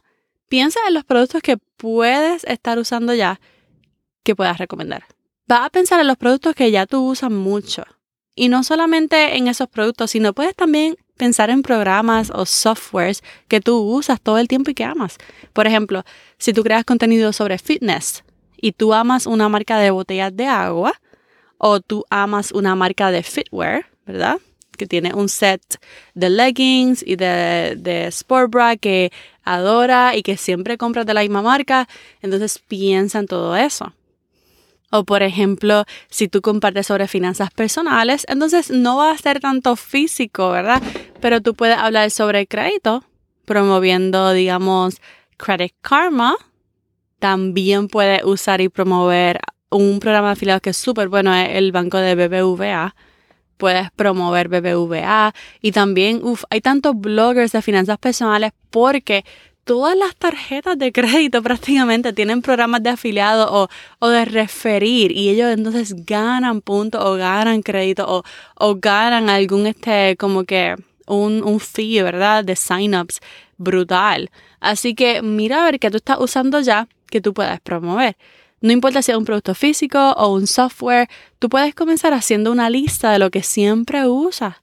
piensa 0.47 0.79
en 0.87 0.93
los 0.93 1.03
productos 1.03 1.41
que 1.41 1.57
puedes 1.57 2.43
estar 2.43 2.77
usando 2.77 3.13
ya 3.13 3.41
que 4.23 4.35
puedas 4.35 4.59
recomendar. 4.59 5.05
Va 5.51 5.65
a 5.65 5.69
pensar 5.71 5.99
en 5.99 6.07
los 6.07 6.17
productos 6.17 6.53
que 6.53 6.69
ya 6.69 6.85
tú 6.85 7.03
usas 7.03 7.31
mucho. 7.31 7.83
Y 8.35 8.49
no 8.49 8.63
solamente 8.63 9.37
en 9.37 9.47
esos 9.47 9.67
productos, 9.67 10.11
sino 10.11 10.33
puedes 10.33 10.55
también 10.55 10.97
pensar 11.17 11.49
en 11.49 11.63
programas 11.63 12.29
o 12.29 12.45
softwares 12.45 13.23
que 13.47 13.59
tú 13.59 13.79
usas 13.79 14.21
todo 14.21 14.37
el 14.37 14.47
tiempo 14.47 14.69
y 14.69 14.75
que 14.75 14.83
amas. 14.83 15.17
Por 15.53 15.65
ejemplo, 15.65 16.03
si 16.37 16.53
tú 16.53 16.63
creas 16.63 16.85
contenido 16.85 17.33
sobre 17.33 17.57
fitness 17.57 18.23
y 18.55 18.73
tú 18.73 18.93
amas 18.93 19.25
una 19.25 19.49
marca 19.49 19.79
de 19.79 19.89
botellas 19.89 20.35
de 20.35 20.45
agua 20.45 20.93
o 21.57 21.79
tú 21.79 22.05
amas 22.11 22.51
una 22.51 22.75
marca 22.75 23.09
de 23.09 23.23
fitwear, 23.23 23.87
¿verdad? 24.05 24.37
Que 24.77 24.87
tiene 24.87 25.13
un 25.13 25.27
set 25.27 25.61
de 26.13 26.29
leggings 26.29 27.03
y 27.05 27.15
de, 27.15 27.75
de 27.77 28.07
sport 28.07 28.51
bra 28.51 28.77
que 28.77 29.11
adora 29.43 30.15
y 30.15 30.23
que 30.23 30.37
siempre 30.37 30.77
compras 30.77 31.05
de 31.05 31.13
la 31.13 31.21
misma 31.21 31.41
marca, 31.41 31.87
entonces 32.21 32.59
piensa 32.59 33.19
en 33.19 33.27
todo 33.27 33.55
eso. 33.55 33.93
O 34.89 35.03
por 35.03 35.21
ejemplo, 35.21 35.83
si 36.09 36.27
tú 36.27 36.41
compartes 36.41 36.87
sobre 36.87 37.07
finanzas 37.07 37.51
personales, 37.51 38.25
entonces 38.29 38.71
no 38.71 38.97
va 38.97 39.11
a 39.11 39.17
ser 39.17 39.39
tanto 39.39 39.75
físico, 39.75 40.51
¿verdad? 40.51 40.81
Pero 41.19 41.41
tú 41.41 41.55
puedes 41.55 41.77
hablar 41.77 42.09
sobre 42.09 42.47
crédito, 42.47 43.03
promoviendo, 43.45 44.31
digamos, 44.31 45.01
Credit 45.35 45.73
Karma. 45.81 46.35
También 47.19 47.87
puedes 47.89 48.23
usar 48.23 48.61
y 48.61 48.69
promover 48.69 49.39
un 49.69 49.99
programa 49.99 50.27
de 50.27 50.33
afiliados 50.33 50.61
que 50.61 50.69
es 50.69 50.77
súper 50.77 51.09
bueno, 51.09 51.33
es 51.35 51.49
el 51.55 51.73
banco 51.73 51.97
de 51.97 52.15
BBVA. 52.15 52.95
Puedes 53.57 53.91
promover 53.91 54.47
BBVA. 54.49 55.33
Y 55.61 55.71
también, 55.71 56.21
uff, 56.23 56.43
hay 56.49 56.61
tantos 56.61 56.93
bloggers 56.95 57.51
de 57.51 57.61
finanzas 57.61 57.97
personales 57.97 58.51
porque 58.69 59.25
todas 59.67 59.97
las 59.97 60.15
tarjetas 60.15 60.79
de 60.79 60.91
crédito 60.91 61.43
prácticamente 61.43 62.13
tienen 62.13 62.41
programas 62.41 62.81
de 62.81 62.91
afiliado 62.91 63.47
o, 63.51 63.67
o 63.99 64.07
de 64.07 64.25
referir 64.25 65.11
y 65.11 65.29
ellos 65.29 65.51
entonces 65.51 66.05
ganan 66.05 66.61
puntos 66.61 67.03
o 67.03 67.15
ganan 67.15 67.61
crédito 67.61 68.05
o, 68.07 68.23
o 68.55 68.75
ganan 68.75 69.29
algún 69.29 69.67
este 69.67 70.15
como 70.17 70.45
que 70.45 70.75
un, 71.05 71.43
un 71.43 71.59
fee, 71.59 72.01
¿verdad? 72.01 72.43
De 72.43 72.55
signups 72.55 73.19
brutal. 73.57 74.29
Así 74.59 74.95
que 74.95 75.21
mira 75.21 75.61
a 75.61 75.65
ver 75.65 75.79
qué 75.79 75.91
tú 75.91 75.97
estás 75.97 76.17
usando 76.19 76.61
ya 76.61 76.87
que 77.09 77.21
tú 77.21 77.33
puedas 77.33 77.59
promover. 77.59 78.15
No 78.61 78.71
importa 78.71 79.01
si 79.01 79.11
es 79.11 79.17
un 79.17 79.25
producto 79.25 79.53
físico 79.53 80.13
o 80.13 80.33
un 80.33 80.47
software, 80.47 81.07
tú 81.39 81.49
puedes 81.49 81.75
comenzar 81.75 82.13
haciendo 82.13 82.51
una 82.51 82.69
lista 82.69 83.11
de 83.11 83.19
lo 83.19 83.29
que 83.29 83.43
siempre 83.43 84.07
usas 84.07 84.55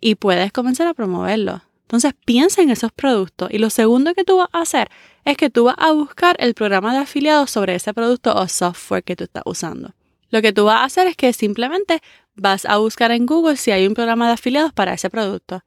y 0.00 0.14
puedes 0.14 0.50
comenzar 0.52 0.86
a 0.86 0.94
promoverlo. 0.94 1.62
Entonces 1.82 2.14
piensa 2.24 2.62
en 2.62 2.70
esos 2.70 2.90
productos 2.92 3.50
y 3.52 3.58
lo 3.58 3.68
segundo 3.68 4.14
que 4.14 4.24
tú 4.24 4.38
vas 4.38 4.48
a 4.52 4.62
hacer 4.62 4.88
es 5.24 5.36
que 5.36 5.50
tú 5.50 5.64
vas 5.64 5.76
a 5.78 5.92
buscar 5.92 6.36
el 6.38 6.54
programa 6.54 6.92
de 6.94 7.00
afiliados 7.00 7.50
sobre 7.50 7.74
ese 7.74 7.92
producto 7.92 8.34
o 8.34 8.48
software 8.48 9.04
que 9.04 9.16
tú 9.16 9.24
estás 9.24 9.42
usando. 9.46 9.94
Lo 10.30 10.40
que 10.40 10.52
tú 10.52 10.64
vas 10.64 10.80
a 10.80 10.84
hacer 10.84 11.06
es 11.06 11.16
que 11.16 11.32
simplemente 11.32 12.00
vas 12.34 12.64
a 12.64 12.78
buscar 12.78 13.12
en 13.12 13.26
Google 13.26 13.56
si 13.56 13.70
hay 13.70 13.86
un 13.86 13.94
programa 13.94 14.26
de 14.26 14.32
afiliados 14.32 14.72
para 14.72 14.94
ese 14.94 15.10
producto. 15.10 15.62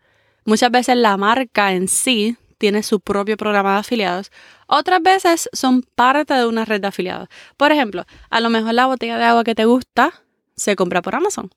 Muchas 0.45 0.71
veces 0.71 0.97
la 0.97 1.15
marca 1.17 1.73
en 1.73 1.87
sí 1.87 2.37
tiene 2.57 2.83
su 2.83 2.99
propio 2.99 3.37
programa 3.37 3.73
de 3.73 3.79
afiliados. 3.79 4.31
Otras 4.67 5.01
veces 5.01 5.49
son 5.53 5.83
parte 5.95 6.33
de 6.33 6.45
una 6.45 6.65
red 6.65 6.81
de 6.81 6.87
afiliados. 6.87 7.29
Por 7.55 7.71
ejemplo, 7.71 8.05
a 8.29 8.39
lo 8.39 8.49
mejor 8.49 8.73
la 8.73 8.85
botella 8.85 9.17
de 9.17 9.23
agua 9.23 9.43
que 9.43 9.55
te 9.55 9.65
gusta 9.65 10.13
se 10.55 10.75
compra 10.75 11.01
por 11.01 11.15
Amazon. 11.15 11.51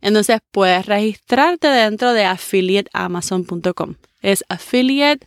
Entonces 0.00 0.40
puedes 0.50 0.86
registrarte 0.86 1.68
dentro 1.68 2.12
de 2.12 2.24
affiliateamazon.com. 2.24 3.94
Es 4.20 4.44
affiliate 4.48 5.26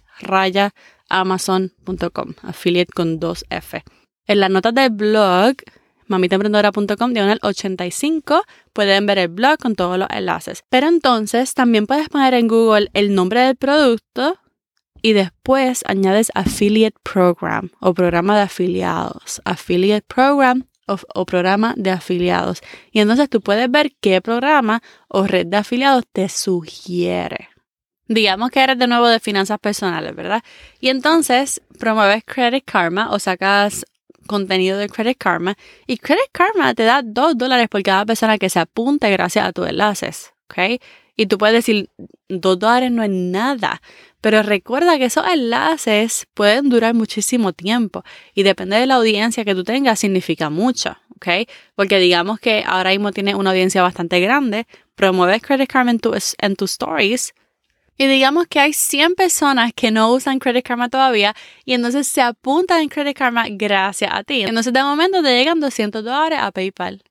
amazon.com. 1.10 2.34
Affiliate 2.44 2.92
con 2.94 3.20
dos 3.20 3.46
F. 3.50 3.84
En 4.28 4.40
las 4.40 4.50
notas 4.50 4.74
del 4.74 4.92
blog 4.92 5.56
mamitaemprendedora.com 6.08 7.14
diagonal 7.14 7.40
85 7.42 8.44
pueden 8.74 9.06
ver 9.06 9.20
el 9.20 9.28
blog 9.28 9.58
con 9.60 9.76
todos 9.76 9.98
los 9.98 10.10
enlaces. 10.10 10.64
Pero 10.70 10.88
entonces 10.88 11.54
también 11.54 11.88
puedes 11.88 12.10
poner 12.10 12.34
en 12.34 12.48
Google 12.48 12.90
el 12.94 13.14
nombre 13.14 13.42
del 13.42 13.56
producto 13.56 14.38
y 15.02 15.14
después 15.14 15.84
añades 15.86 16.32
affiliate 16.36 16.98
program 17.04 17.72
o 17.80 17.94
programa 17.94 18.36
de 18.36 18.44
afiliados. 18.44 19.42
Affiliate 19.46 20.06
program 20.08 20.66
o, 20.88 21.26
programa 21.26 21.74
de 21.78 21.92
afiliados. 21.92 22.62
Y 22.92 23.00
entonces 23.00 23.30
tú 23.30 23.42
puedes 23.42 23.70
ver 23.70 23.92
qué 24.02 24.22
programa 24.22 24.82
o 25.08 25.28
red 25.28 25.46
de 25.46 25.58
afiliados 25.58 26.06
te 26.12 26.30
sugiere. 26.30 27.50
Digamos 28.08 28.50
que 28.50 28.64
eres 28.64 28.80
de 28.80 28.88
nuevo 28.88 29.08
de 29.08 29.20
finanzas 29.20 29.60
personales, 29.60 30.16
¿verdad? 30.16 30.42
Y 30.80 30.90
entonces 30.90 31.62
promueves 31.78 32.24
Credit 32.26 32.66
Karma 32.66 33.12
o 33.12 33.20
sacas 33.20 33.86
contenido 34.26 34.78
de 34.78 34.90
Credit 34.90 35.18
Karma 35.18 35.56
y 35.86 35.98
Credit 35.98 36.30
Karma 36.32 36.74
te 36.74 36.84
da 36.84 37.02
dos 37.04 37.38
dólares 37.38 37.68
por 37.68 37.84
cada 37.84 38.06
persona 38.06 38.38
que 38.38 38.50
se 38.50 38.60
apunte 38.60 39.10
gracias 39.12 39.46
a 39.46 39.52
tus 39.52 39.68
enlaces, 39.68 40.34
¿ok? 40.50 40.82
Y 41.16 41.26
tú 41.26 41.38
puedes 41.38 41.56
decir, 41.56 41.90
dos 42.30 42.58
dólares 42.58 42.92
no 42.92 43.04
es 43.04 43.10
nada, 43.10 43.82
pero 44.22 44.44
recuerda 44.44 44.98
que 44.98 45.06
esos 45.06 45.26
enlaces 45.28 46.28
pueden 46.34 46.70
durar 46.70 46.94
muchísimo 46.94 47.54
tiempo 47.54 48.04
y 48.34 48.44
depende 48.44 48.78
de 48.78 48.86
la 48.86 48.96
audiencia 48.96 49.46
que 49.46 49.56
tú 49.56 49.64
tengas, 49.64 50.00
significa 50.00 50.50
mucho, 50.50 50.98
¿ok? 51.16 51.48
Porque 51.76 52.00
digamos 52.00 52.40
que 52.40 52.64
ahora 52.66 52.92
mismo 52.92 53.12
tienes 53.12 53.36
una 53.36 53.52
audiencia 53.52 53.82
bastante 53.82 54.20
grande, 54.20 54.68
promueves 54.96 55.42
Credit 55.42 55.70
Karma 55.70 55.92
en, 55.92 56.00
en 56.40 56.56
tus 56.56 56.72
stories 56.72 57.34
y 58.02 58.08
digamos 58.08 58.48
que 58.48 58.62
hay 58.62 58.72
100 58.72 59.16
personas 59.16 59.74
que 59.76 59.92
no 59.92 60.14
usan 60.14 60.40
Credit 60.40 60.66
Karma 60.66 60.88
todavía 60.88 61.36
y 61.66 61.74
entonces 61.74 62.08
se 62.08 62.22
apuntan 62.22 62.82
en 62.82 62.88
Credit 62.88 63.16
Karma 63.16 63.48
gracias 63.50 64.10
a 64.14 64.24
ti. 64.24 64.44
Entonces 64.44 64.72
de 64.72 64.82
momento 64.82 65.22
te 65.22 65.38
llegan 65.38 65.60
200 65.60 66.06
dólares 66.06 66.40
a 66.42 66.50
PayPal. 66.52 67.04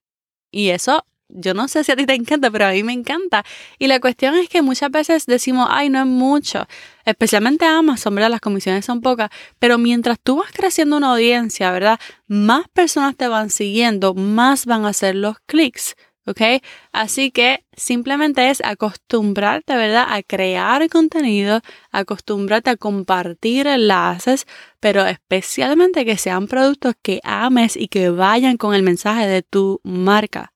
Y 0.51 0.71
eso 0.71 1.05
yo 1.29 1.55
no 1.55 1.69
sé 1.69 1.85
si 1.85 1.93
a 1.93 1.97
ti 1.97 2.07
te 2.07 2.15
encanta, 2.15 2.51
pero 2.51 2.67
a 2.67 2.73
mí 2.73 2.83
me 2.83 2.93
encanta. 2.93 3.45
Y 3.79 3.87
la 3.87 4.01
cuestión 4.01 4.35
es 4.35 4.49
que 4.49 4.63
muchas 4.63 4.91
veces 4.91 5.27
decimos, 5.27 5.69
ay, 5.71 5.91
no 5.91 6.01
es 6.01 6.07
mucho. 6.07 6.67
Especialmente 7.05 7.65
Amazon, 7.65 8.15
¿verdad? 8.15 8.31
Las 8.31 8.41
comisiones 8.41 8.85
son 8.85 9.01
pocas. 9.01 9.31
Pero 9.59 9.79
mientras 9.79 10.19
tú 10.21 10.37
vas 10.37 10.53
creciendo 10.53 10.97
una 10.97 11.13
audiencia, 11.13 11.71
¿verdad? 11.71 11.99
Más 12.27 12.69
personas 12.69 13.17
te 13.17 13.29
van 13.29 13.51
siguiendo, 13.51 14.15
más 14.15 14.67
van 14.67 14.85
a 14.85 14.89
hacer 14.89 15.15
los 15.15 15.37
clics. 15.47 15.97
¿Ok? 16.27 16.43
Así 16.93 17.31
que 17.31 17.65
simplemente 17.75 18.51
es 18.51 18.63
acostumbrarte, 18.63 19.75
¿verdad? 19.77 20.05
A 20.11 20.23
crear 20.23 20.87
contenido, 20.91 21.63
acostumbrarte 21.91 22.69
a 22.69 22.77
compartir 22.77 23.67
enlaces, 23.67 24.47
pero 24.79 25.07
especialmente 25.07 26.05
que 26.05 26.19
sean 26.19 26.47
productos 26.47 26.97
que 27.01 27.21
ames 27.25 27.79
y 27.79 27.89
que 27.89 28.11
vayan 28.11 28.59
con 28.59 28.75
el 28.75 28.83
mensaje 28.83 29.27
de 29.27 29.43
tu 29.43 29.81
marca. 29.85 30.53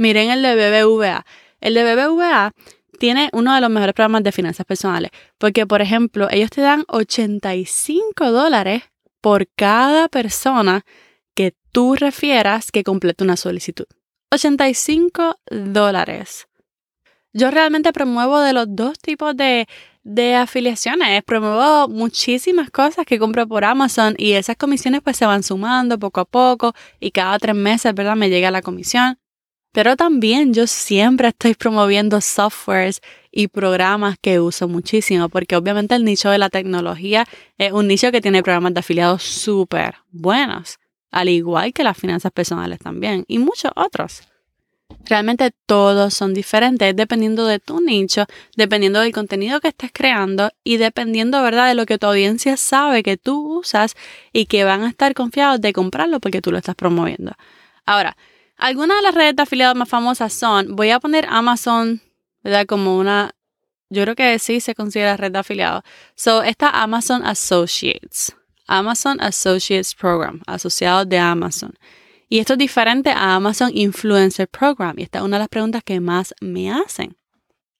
Miren 0.00 0.30
el 0.30 0.40
de 0.40 0.54
BBVA. 0.54 1.26
El 1.60 1.74
de 1.74 1.84
BBVA 1.84 2.54
tiene 2.98 3.28
uno 3.34 3.54
de 3.54 3.60
los 3.60 3.68
mejores 3.68 3.92
programas 3.92 4.22
de 4.22 4.32
finanzas 4.32 4.64
personales, 4.64 5.10
porque 5.36 5.66
por 5.66 5.82
ejemplo, 5.82 6.26
ellos 6.30 6.48
te 6.48 6.62
dan 6.62 6.84
85 6.88 8.32
dólares 8.32 8.84
por 9.20 9.46
cada 9.48 10.08
persona 10.08 10.86
que 11.34 11.54
tú 11.70 11.96
refieras 11.96 12.72
que 12.72 12.82
complete 12.82 13.24
una 13.24 13.36
solicitud. 13.36 13.84
85 14.30 15.38
dólares. 15.50 16.48
Yo 17.34 17.50
realmente 17.50 17.92
promuevo 17.92 18.40
de 18.40 18.54
los 18.54 18.74
dos 18.74 18.98
tipos 18.98 19.36
de, 19.36 19.68
de 20.02 20.34
afiliaciones. 20.34 21.22
Promuevo 21.24 21.88
muchísimas 21.88 22.70
cosas 22.70 23.04
que 23.04 23.18
compro 23.18 23.46
por 23.46 23.66
Amazon 23.66 24.14
y 24.16 24.32
esas 24.32 24.56
comisiones 24.56 25.02
pues 25.02 25.18
se 25.18 25.26
van 25.26 25.42
sumando 25.42 25.98
poco 25.98 26.20
a 26.20 26.24
poco 26.24 26.72
y 27.00 27.10
cada 27.10 27.38
tres 27.38 27.54
meses, 27.54 27.94
¿verdad? 27.94 28.16
Me 28.16 28.30
llega 28.30 28.50
la 28.50 28.62
comisión. 28.62 29.19
Pero 29.72 29.96
también 29.96 30.52
yo 30.52 30.66
siempre 30.66 31.28
estoy 31.28 31.54
promoviendo 31.54 32.20
softwares 32.20 33.00
y 33.30 33.46
programas 33.46 34.16
que 34.20 34.40
uso 34.40 34.66
muchísimo, 34.66 35.28
porque 35.28 35.54
obviamente 35.54 35.94
el 35.94 36.04
nicho 36.04 36.28
de 36.30 36.38
la 36.38 36.50
tecnología 36.50 37.24
es 37.56 37.70
un 37.72 37.86
nicho 37.86 38.10
que 38.10 38.20
tiene 38.20 38.42
programas 38.42 38.74
de 38.74 38.80
afiliados 38.80 39.22
súper 39.22 39.94
buenos, 40.10 40.78
al 41.12 41.28
igual 41.28 41.72
que 41.72 41.84
las 41.84 41.96
finanzas 41.96 42.32
personales 42.32 42.80
también, 42.80 43.24
y 43.28 43.38
muchos 43.38 43.70
otros. 43.76 44.22
Realmente 45.04 45.52
todos 45.66 46.14
son 46.14 46.34
diferentes 46.34 46.96
dependiendo 46.96 47.46
de 47.46 47.60
tu 47.60 47.80
nicho, 47.80 48.26
dependiendo 48.56 48.98
del 48.98 49.12
contenido 49.12 49.60
que 49.60 49.68
estés 49.68 49.90
creando 49.92 50.50
y 50.64 50.78
dependiendo, 50.78 51.40
¿verdad?, 51.44 51.68
de 51.68 51.74
lo 51.74 51.86
que 51.86 51.96
tu 51.96 52.08
audiencia 52.08 52.56
sabe 52.56 53.04
que 53.04 53.16
tú 53.16 53.60
usas 53.60 53.94
y 54.32 54.46
que 54.46 54.64
van 54.64 54.82
a 54.82 54.88
estar 54.88 55.14
confiados 55.14 55.60
de 55.60 55.72
comprarlo 55.72 56.18
porque 56.18 56.42
tú 56.42 56.50
lo 56.50 56.58
estás 56.58 56.74
promoviendo. 56.74 57.34
Ahora, 57.86 58.16
algunas 58.60 58.98
de 58.98 59.02
las 59.02 59.14
redes 59.14 59.36
de 59.36 59.42
afiliados 59.42 59.76
más 59.76 59.88
famosas 59.88 60.32
son, 60.32 60.76
voy 60.76 60.90
a 60.90 61.00
poner 61.00 61.26
Amazon, 61.28 62.00
¿verdad? 62.42 62.66
Como 62.66 62.98
una, 62.98 63.32
yo 63.88 64.02
creo 64.02 64.14
que 64.14 64.38
sí 64.38 64.60
se 64.60 64.74
considera 64.74 65.16
red 65.16 65.32
de 65.32 65.38
afiliados. 65.38 65.82
So, 66.14 66.42
está 66.42 66.68
Amazon 66.82 67.24
Associates. 67.24 68.34
Amazon 68.66 69.20
Associates 69.20 69.94
Program, 69.94 70.40
asociado 70.46 71.04
de 71.04 71.18
Amazon. 71.18 71.74
Y 72.28 72.38
esto 72.38 72.52
es 72.52 72.58
diferente 72.60 73.10
a 73.10 73.34
Amazon 73.34 73.72
Influencer 73.74 74.46
Program. 74.46 74.96
Y 74.96 75.02
esta 75.02 75.18
es 75.18 75.24
una 75.24 75.36
de 75.36 75.40
las 75.40 75.48
preguntas 75.48 75.82
que 75.84 75.98
más 75.98 76.32
me 76.40 76.70
hacen. 76.70 77.16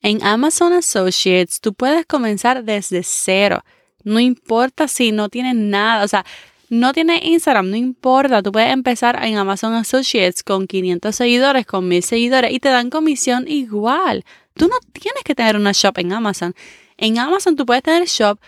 En 0.02 0.22
Amazon 0.24 0.72
Associates, 0.72 1.60
tú 1.60 1.74
puedes 1.74 2.04
comenzar 2.06 2.64
desde 2.64 3.02
cero. 3.04 3.62
No 4.02 4.18
importa 4.18 4.88
si 4.88 5.12
no 5.12 5.28
tienes 5.28 5.54
nada. 5.54 6.04
O 6.04 6.08
sea, 6.08 6.26
no 6.70 6.92
tienes 6.92 7.24
Instagram, 7.24 7.68
no 7.68 7.76
importa, 7.76 8.42
tú 8.42 8.52
puedes 8.52 8.72
empezar 8.72 9.22
en 9.24 9.36
Amazon 9.36 9.74
Associates 9.74 10.44
con 10.44 10.68
500 10.68 11.14
seguidores, 11.14 11.66
con 11.66 11.88
1000 11.88 12.02
seguidores 12.04 12.52
y 12.52 12.60
te 12.60 12.68
dan 12.68 12.90
comisión 12.90 13.48
igual. 13.48 14.24
Tú 14.54 14.68
no 14.68 14.76
tienes 14.92 15.24
que 15.24 15.34
tener 15.34 15.56
una 15.56 15.72
shop 15.72 15.98
en 15.98 16.12
Amazon. 16.12 16.54
En 16.96 17.18
Amazon 17.18 17.56
tú 17.56 17.66
puedes 17.66 17.82
tener 17.82 18.04
shop 18.06 18.38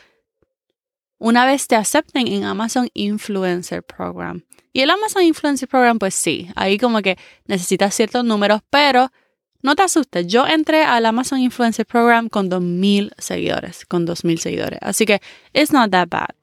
una 1.18 1.46
vez 1.46 1.66
te 1.66 1.74
acepten 1.74 2.28
en 2.28 2.44
Amazon 2.44 2.88
Influencer 2.94 3.82
Program. 3.82 4.44
Y 4.72 4.80
el 4.80 4.90
Amazon 4.90 5.22
Influencer 5.22 5.68
Program, 5.68 5.98
pues 5.98 6.14
sí, 6.14 6.48
ahí 6.54 6.78
como 6.78 7.02
que 7.02 7.18
necesitas 7.46 7.94
ciertos 7.94 8.24
números, 8.24 8.60
pero 8.70 9.10
no 9.62 9.74
te 9.74 9.82
asustes. 9.82 10.26
Yo 10.28 10.46
entré 10.46 10.84
al 10.84 11.06
Amazon 11.06 11.40
Influencer 11.40 11.86
Program 11.86 12.28
con 12.28 12.50
2.000 12.50 13.12
seguidores, 13.18 13.84
con 13.86 14.06
2.000 14.06 14.38
seguidores. 14.38 14.78
Así 14.80 15.06
que 15.06 15.20
it's 15.52 15.72
not 15.72 15.90
that 15.90 16.08
bad. 16.08 16.41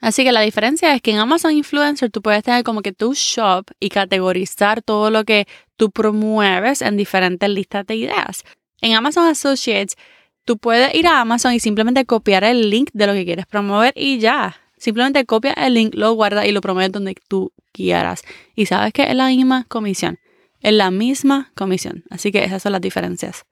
Así 0.00 0.24
que 0.24 0.32
la 0.32 0.42
diferencia 0.42 0.94
es 0.94 1.02
que 1.02 1.10
en 1.10 1.18
Amazon 1.18 1.52
Influencer 1.52 2.10
tú 2.10 2.22
puedes 2.22 2.44
tener 2.44 2.62
como 2.62 2.82
que 2.82 2.92
tu 2.92 3.14
shop 3.14 3.66
y 3.80 3.88
categorizar 3.88 4.82
todo 4.82 5.10
lo 5.10 5.24
que 5.24 5.46
tú 5.76 5.90
promueves 5.90 6.82
en 6.82 6.96
diferentes 6.96 7.48
listas 7.48 7.86
de 7.86 7.96
ideas. 7.96 8.44
En 8.80 8.94
Amazon 8.94 9.26
Associates 9.26 9.96
tú 10.44 10.56
puedes 10.58 10.94
ir 10.94 11.06
a 11.08 11.20
Amazon 11.20 11.52
y 11.52 11.60
simplemente 11.60 12.04
copiar 12.04 12.44
el 12.44 12.70
link 12.70 12.90
de 12.92 13.06
lo 13.06 13.12
que 13.12 13.24
quieres 13.24 13.46
promover 13.46 13.92
y 13.96 14.18
ya. 14.18 14.56
Simplemente 14.76 15.24
copia 15.26 15.52
el 15.54 15.74
link, 15.74 15.94
lo 15.94 16.12
guarda 16.12 16.46
y 16.46 16.52
lo 16.52 16.60
promueves 16.60 16.92
donde 16.92 17.16
tú 17.26 17.52
quieras. 17.72 18.22
Y 18.54 18.66
sabes 18.66 18.92
que 18.92 19.02
es 19.02 19.14
la 19.14 19.26
misma 19.26 19.64
comisión. 19.68 20.18
Es 20.60 20.72
la 20.72 20.90
misma 20.90 21.50
comisión. 21.56 22.04
Así 22.10 22.30
que 22.30 22.44
esas 22.44 22.62
son 22.62 22.72
las 22.72 22.80
diferencias. 22.80 23.44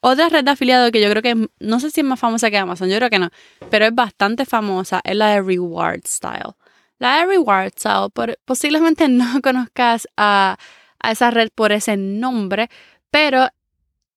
Otra 0.00 0.28
red 0.28 0.44
de 0.44 0.50
afiliados 0.50 0.90
que 0.90 1.00
yo 1.00 1.10
creo 1.10 1.22
que 1.22 1.48
no 1.58 1.80
sé 1.80 1.90
si 1.90 2.00
es 2.00 2.06
más 2.06 2.18
famosa 2.18 2.50
que 2.50 2.56
Amazon, 2.56 2.88
yo 2.88 2.96
creo 2.96 3.10
que 3.10 3.18
no, 3.18 3.30
pero 3.70 3.84
es 3.86 3.94
bastante 3.94 4.46
famosa, 4.46 5.00
es 5.04 5.14
la 5.14 5.30
de 5.30 5.42
Reward 5.42 6.02
Style. 6.06 6.54
La 6.98 7.18
de 7.18 7.26
Reward 7.26 7.72
Style, 7.76 8.36
posiblemente 8.44 9.08
no 9.10 9.40
conozcas 9.42 10.08
a, 10.16 10.56
a 11.00 11.10
esa 11.10 11.30
red 11.30 11.50
por 11.54 11.72
ese 11.72 11.96
nombre, 11.96 12.70
pero 13.10 13.48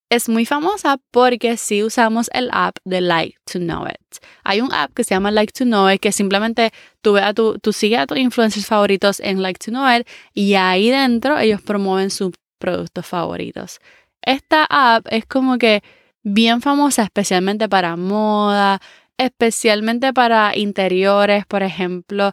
es 0.09 0.29
muy 0.29 0.45
famosa 0.45 0.99
porque 1.11 1.57
sí 1.57 1.83
usamos 1.83 2.29
el 2.33 2.49
app 2.51 2.77
de 2.85 3.01
Like 3.01 3.39
to 3.51 3.59
Know 3.59 3.87
It. 3.87 4.19
Hay 4.43 4.61
un 4.61 4.71
app 4.71 4.93
que 4.93 5.03
se 5.03 5.15
llama 5.15 5.31
Like 5.31 5.53
to 5.53 5.65
Know 5.65 5.89
It 5.89 6.01
que 6.01 6.11
simplemente 6.11 6.71
tú, 7.01 7.17
a 7.17 7.33
tu, 7.33 7.57
tú 7.57 7.73
sigues 7.73 7.99
a 7.99 8.07
tus 8.07 8.17
influencers 8.17 8.67
favoritos 8.67 9.19
en 9.19 9.41
Like 9.41 9.59
to 9.65 9.71
Know 9.71 9.85
It 9.91 10.07
y 10.33 10.53
ahí 10.53 10.91
dentro 10.91 11.39
ellos 11.39 11.61
promueven 11.61 12.11
sus 12.11 12.31
productos 12.59 13.05
favoritos. 13.07 13.79
Esta 14.25 14.65
app 14.69 15.07
es 15.09 15.25
como 15.25 15.57
que 15.57 15.83
bien 16.23 16.61
famosa 16.61 17.03
especialmente 17.03 17.67
para 17.69 17.95
moda, 17.95 18.79
especialmente 19.17 20.13
para 20.13 20.55
interiores, 20.57 21.45
por 21.45 21.63
ejemplo, 21.63 22.31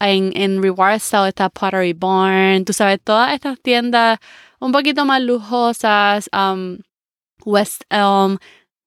en, 0.00 0.32
en 0.36 0.62
Reward 0.62 0.96
está 0.96 1.50
Pottery 1.50 1.92
Barn, 1.92 2.64
tú 2.64 2.72
sabes, 2.72 3.00
todas 3.02 3.34
estas 3.34 3.60
tiendas 3.60 4.18
un 4.60 4.72
poquito 4.72 5.04
más 5.04 5.22
lujosas, 5.22 6.28
um, 6.32 6.78
West 7.44 7.82
Elm, 7.90 8.38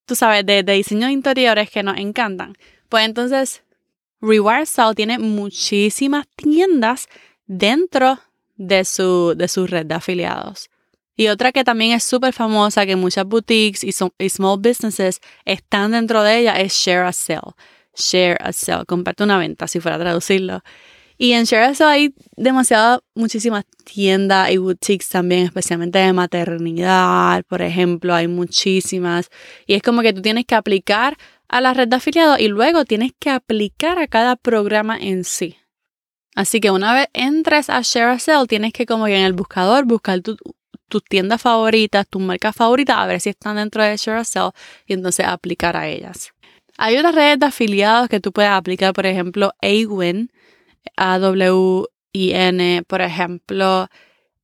tú 0.05 0.15
sabes, 0.15 0.45
de, 0.45 0.63
diseño 0.63 1.07
de 1.07 1.13
interiores 1.13 1.69
que 1.69 1.83
nos 1.83 1.97
encantan. 1.97 2.55
Pues 2.89 3.05
entonces, 3.05 3.63
Reward 4.19 4.65
Style 4.65 4.95
tiene 4.95 5.19
muchísimas 5.19 6.27
tiendas 6.35 7.07
dentro 7.45 8.19
de 8.55 8.83
su, 8.83 9.33
de 9.35 9.47
su 9.47 9.67
red 9.67 9.85
de 9.85 9.95
afiliados. 9.95 10.70
Y 11.21 11.27
otra 11.27 11.51
que 11.51 11.63
también 11.63 11.91
es 11.91 12.03
súper 12.03 12.33
famosa, 12.33 12.83
que 12.87 12.95
muchas 12.95 13.25
boutiques 13.25 13.83
y, 13.83 13.91
small 13.91 14.57
businesses 14.59 15.21
están 15.45 15.91
dentro 15.91 16.23
de 16.23 16.39
ella, 16.39 16.59
es 16.59 16.73
Share 16.73 17.05
a 17.05 17.13
Sale. 17.13 17.53
Share 17.95 18.39
a 18.41 18.51
Sale, 18.51 18.85
comparte 18.87 19.23
una 19.23 19.37
venta, 19.37 19.67
si 19.67 19.79
fuera 19.79 19.97
a 19.97 19.99
traducirlo. 19.99 20.63
Y 21.19 21.33
en 21.33 21.43
Share 21.43 21.65
a 21.65 21.75
Sale 21.75 21.91
hay 21.91 22.15
demasiadas, 22.37 23.01
muchísimas 23.13 23.65
tiendas 23.83 24.49
y 24.49 24.57
boutiques 24.57 25.09
también, 25.09 25.45
especialmente 25.45 25.99
de 25.99 26.11
maternidad, 26.11 27.43
por 27.43 27.61
ejemplo, 27.61 28.15
hay 28.15 28.27
muchísimas. 28.27 29.29
Y 29.67 29.75
es 29.75 29.83
como 29.83 30.01
que 30.01 30.13
tú 30.13 30.23
tienes 30.23 30.45
que 30.45 30.55
aplicar 30.55 31.19
a 31.47 31.61
la 31.61 31.75
red 31.75 31.87
de 31.87 31.97
afiliados 31.97 32.39
y 32.39 32.47
luego 32.47 32.83
tienes 32.83 33.11
que 33.19 33.29
aplicar 33.29 33.99
a 33.99 34.07
cada 34.07 34.37
programa 34.37 34.97
en 34.97 35.23
sí. 35.23 35.55
Así 36.33 36.59
que 36.59 36.71
una 36.71 36.95
vez 36.95 37.09
entres 37.13 37.69
a 37.69 37.81
Share 37.83 38.09
a 38.09 38.17
Sale, 38.17 38.47
tienes 38.47 38.73
que 38.73 38.87
como 38.87 39.05
que 39.05 39.17
en 39.17 39.25
el 39.25 39.33
buscador 39.33 39.85
buscar 39.85 40.21
tu, 40.21 40.35
tus 40.91 41.03
tiendas 41.05 41.41
favoritas, 41.41 42.05
tus 42.07 42.21
marcas 42.21 42.55
favoritas, 42.55 42.98
a 42.98 43.07
ver 43.07 43.21
si 43.21 43.29
están 43.29 43.55
dentro 43.55 43.81
de 43.81 43.95
Share 43.98 44.25
Sell 44.25 44.51
y 44.86 44.93
entonces 44.93 45.25
aplicar 45.25 45.77
a 45.77 45.88
ellas. 45.88 46.33
Hay 46.77 46.98
otras 46.98 47.15
redes 47.15 47.39
de 47.39 47.45
afiliados 47.45 48.10
que 48.10 48.19
tú 48.19 48.31
puedes 48.31 48.51
aplicar, 48.51 48.93
por 48.93 49.05
ejemplo, 49.05 49.53
AWIN, 49.62 50.31
A-W-I-N, 50.98 52.83
por 52.88 53.01
ejemplo, 53.01 53.88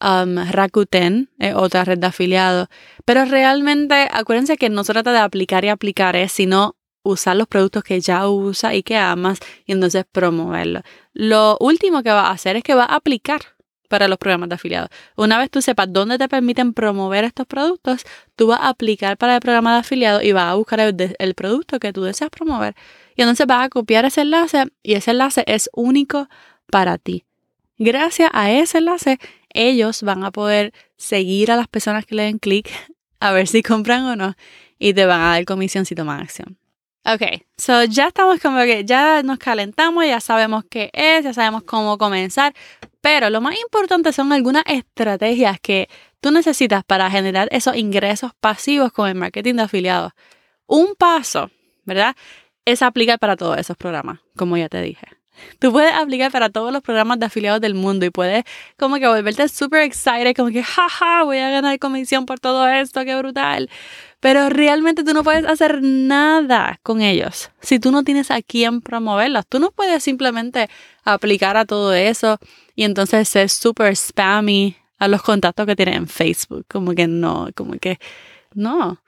um, 0.02 0.38
Rakuten, 0.52 1.30
otra 1.56 1.84
red 1.84 2.00
de 2.00 2.08
afiliados. 2.08 2.70
Pero 3.06 3.26
realmente, 3.26 4.08
acuérdense 4.12 4.58
que 4.58 4.70
no 4.70 4.84
se 4.84 4.94
trata 4.94 5.12
de 5.12 5.20
aplicar 5.20 5.66
y 5.66 5.70
aplicar, 5.70 6.16
¿eh? 6.16 6.30
sino 6.30 6.76
usar 7.04 7.36
los 7.36 7.48
productos 7.48 7.84
que 7.84 8.00
ya 8.00 8.28
usas 8.28 8.74
y 8.74 8.84
que 8.84 8.96
amas 8.98 9.40
y 9.66 9.74
entonces 9.74 10.06
promoverlos. 10.10 10.84
Lo 11.14 11.58
último 11.60 12.04
que 12.04 12.12
va 12.12 12.28
a 12.28 12.32
hacer 12.32 12.56
es 12.56 12.64
que 12.64 12.76
va 12.76 12.84
a 12.84 12.96
aplicar 12.96 13.42
para 13.88 14.08
los 14.08 14.18
programas 14.18 14.50
de 14.50 14.56
afiliados. 14.56 14.90
Una 15.16 15.38
vez 15.38 15.50
tú 15.50 15.62
sepas 15.62 15.88
dónde 15.92 16.18
te 16.18 16.28
permiten 16.28 16.74
promover 16.74 17.24
estos 17.24 17.48
productos, 17.48 18.04
tú 18.36 18.48
vas 18.48 18.60
a 18.62 18.70
aplicar 18.70 19.18
para 19.18 19.36
el 19.36 19.42
programa 19.42 19.74
de 19.74 19.80
afiliados 19.80 20.24
y 20.24 20.32
vas 20.32 20.52
a 20.52 20.56
buscar 20.56 20.80
el, 20.80 21.34
producto 21.36 21.80
que 21.80 21.94
tú 21.94 22.04
deseas 22.04 22.30
promover. 22.30 22.76
Y 23.16 23.22
entonces 23.22 23.48
vas 23.48 23.66
a 23.66 23.70
copiar 23.70 24.06
ese 24.06 24.22
enlace 24.22 24.66
y 24.84 24.94
ese 24.94 25.12
enlace 25.12 25.44
es 25.48 25.70
único 25.74 26.28
para 26.70 26.98
ti. 26.98 27.26
Gracias 27.78 28.30
a 28.34 28.52
ese 28.52 28.80
enlace, 28.80 29.20
ellos 29.50 30.04
van 30.04 30.24
a 30.24 30.32
poder 30.32 30.74
seguir 30.98 31.52
a 31.52 31.56
las 31.56 31.68
personas 31.68 32.06
que 32.06 32.16
le 32.16 32.24
den 32.24 32.40
clic 32.40 32.70
a 33.20 33.32
ver 33.32 33.48
si 33.48 33.64
compran 33.64 34.04
o 34.04 34.16
no 34.16 34.36
y 34.80 34.94
te 34.94 35.06
van 35.06 35.22
a 35.22 35.30
dar 35.32 35.46
comisión 35.46 35.86
si 35.86 35.96
toman 35.96 36.20
acción. 36.20 36.58
Ok, 37.10 37.22
so 37.56 37.86
ya 37.86 38.08
estamos 38.08 38.38
como 38.42 38.58
que 38.64 38.84
ya 38.84 39.24
nos 39.24 39.40
calentamos, 39.40 40.06
ya 40.06 40.20
sabemos 40.20 40.66
qué 40.70 40.90
es, 40.92 41.24
ya 41.24 41.34
sabemos 41.34 41.64
cómo 41.64 41.98
comenzar, 41.98 42.54
pero 43.08 43.30
lo 43.30 43.40
más 43.40 43.58
importante 43.58 44.12
son 44.12 44.34
algunas 44.34 44.66
estrategias 44.66 45.62
que 45.62 45.88
tú 46.20 46.30
necesitas 46.30 46.84
para 46.84 47.10
generar 47.10 47.48
esos 47.52 47.78
ingresos 47.78 48.34
pasivos 48.38 48.92
con 48.92 49.08
el 49.08 49.16
marketing 49.16 49.56
de 49.56 49.62
afiliados. 49.62 50.12
Un 50.66 50.94
paso, 50.94 51.50
¿verdad? 51.86 52.18
Es 52.66 52.82
aplicar 52.82 53.18
para 53.18 53.38
todos 53.38 53.58
esos 53.60 53.78
programas, 53.78 54.20
como 54.36 54.58
ya 54.58 54.68
te 54.68 54.82
dije. 54.82 55.08
Tú 55.60 55.72
puedes 55.72 55.94
aplicar 55.94 56.32
para 56.32 56.50
todos 56.50 56.72
los 56.72 56.82
programas 56.82 57.20
de 57.20 57.26
afiliados 57.26 57.62
del 57.62 57.74
mundo 57.74 58.06
y 58.06 58.10
puedes 58.10 58.44
como 58.78 58.98
que 58.98 59.08
volverte 59.08 59.48
súper 59.48 59.82
excited, 59.82 60.36
como 60.36 60.50
que, 60.50 60.64
jaja, 60.64 61.24
voy 61.24 61.38
a 61.38 61.50
ganar 61.50 61.78
comisión 61.80 62.26
por 62.26 62.40
todo 62.40 62.68
esto, 62.68 63.04
qué 63.06 63.16
brutal. 63.18 63.70
Pero 64.20 64.50
realmente 64.50 65.04
tú 65.04 65.14
no 65.14 65.24
puedes 65.24 65.46
hacer 65.46 65.82
nada 65.84 66.80
con 66.82 67.02
ellos 67.02 67.52
si 67.62 67.80
tú 67.80 67.92
no 67.92 68.04
tienes 68.04 68.32
a 68.32 68.42
quién 68.42 68.82
promoverlos. 68.82 69.46
Tú 69.48 69.60
no 69.60 69.72
puedes 69.72 70.04
simplemente 70.04 70.70
aplicar 71.04 71.56
a 71.56 71.66
todo 71.66 71.94
eso 71.94 72.40
y 72.76 72.84
entonces 72.84 73.30
ser 73.30 73.50
súper 73.50 73.96
spammy 73.96 74.76
a 74.98 75.08
los 75.08 75.22
contactos 75.22 75.66
que 75.66 75.76
tienes 75.76 75.98
en 75.98 76.08
Facebook. 76.08 76.66
Como 76.68 76.94
que 76.94 77.08
no, 77.08 77.50
como 77.56 77.74
que 77.74 78.00
no. 78.54 79.00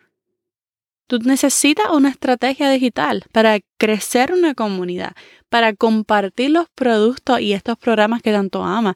Tú 1.09 1.17
necesitas 1.23 1.87
una 1.91 2.09
estrategia 2.09 2.69
digital 2.69 3.25
para 3.31 3.57
crecer 3.79 4.31
una 4.31 4.53
comunidad, 4.53 5.13
para 5.49 5.73
compartir 5.73 6.51
los 6.51 6.69
productos 6.75 7.41
y 7.41 7.53
estos 7.53 7.79
programas 7.79 8.21
que 8.21 8.31
tanto 8.31 8.63
amas. 8.63 8.93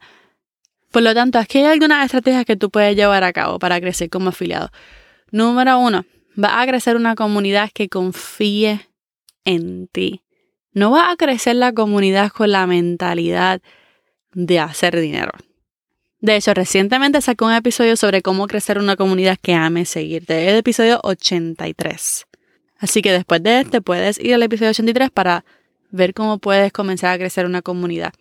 Por 0.92 1.02
lo 1.02 1.16
tanto, 1.16 1.40
aquí 1.40 1.58
hay 1.58 1.66
algunas 1.66 2.06
estrategias 2.06 2.46
que 2.46 2.56
tú 2.56 2.70
puedes 2.70 2.96
llevar 2.96 3.24
a 3.24 3.34
cabo 3.34 3.58
para 3.58 3.82
crecer 3.82 4.12
como 4.12 4.30
afiliado. 4.30 4.70
Número 5.32 5.80
uno, 5.80 6.06
va 6.42 6.62
a 6.62 6.68
crecer 6.68 6.98
una 6.98 7.16
comunidad 7.16 7.72
que 7.74 7.90
confíe 7.90 8.88
en 9.44 9.88
ti. 9.88 10.22
No 10.72 10.92
va 10.92 11.10
a 11.10 11.16
crecer 11.16 11.56
la 11.56 11.74
comunidad 11.74 12.30
con 12.30 12.52
la 12.52 12.68
mentalidad 12.68 13.60
de 14.34 14.60
hacer 14.60 15.02
dinero. 15.02 15.32
De 16.24 16.38
hecho, 16.38 16.54
recientemente 16.54 17.20
saqué 17.20 17.44
un 17.44 17.52
episodio 17.52 17.98
sobre 17.98 18.22
cómo 18.22 18.48
crecer 18.48 18.78
una 18.78 18.96
comunidad 18.96 19.38
que 19.42 19.56
ame 19.56 19.84
seguirte. 19.84 20.50
el 20.50 20.56
episodio 20.56 21.02
83. 21.04 22.28
Así 22.78 23.02
que 23.02 23.12
después 23.12 23.44
de 23.44 23.60
este 23.60 23.82
puedes 23.82 24.18
ir 24.22 24.34
al 24.34 24.42
episodio 24.42 24.70
83 24.70 25.12
para 25.12 25.44
ver 25.92 26.14
cómo 26.14 26.38
puedes 26.38 26.72
comenzar 26.72 27.14
a 27.14 27.18
crecer 27.18 27.46
una 27.46 27.62
comunidad. 27.62 28.14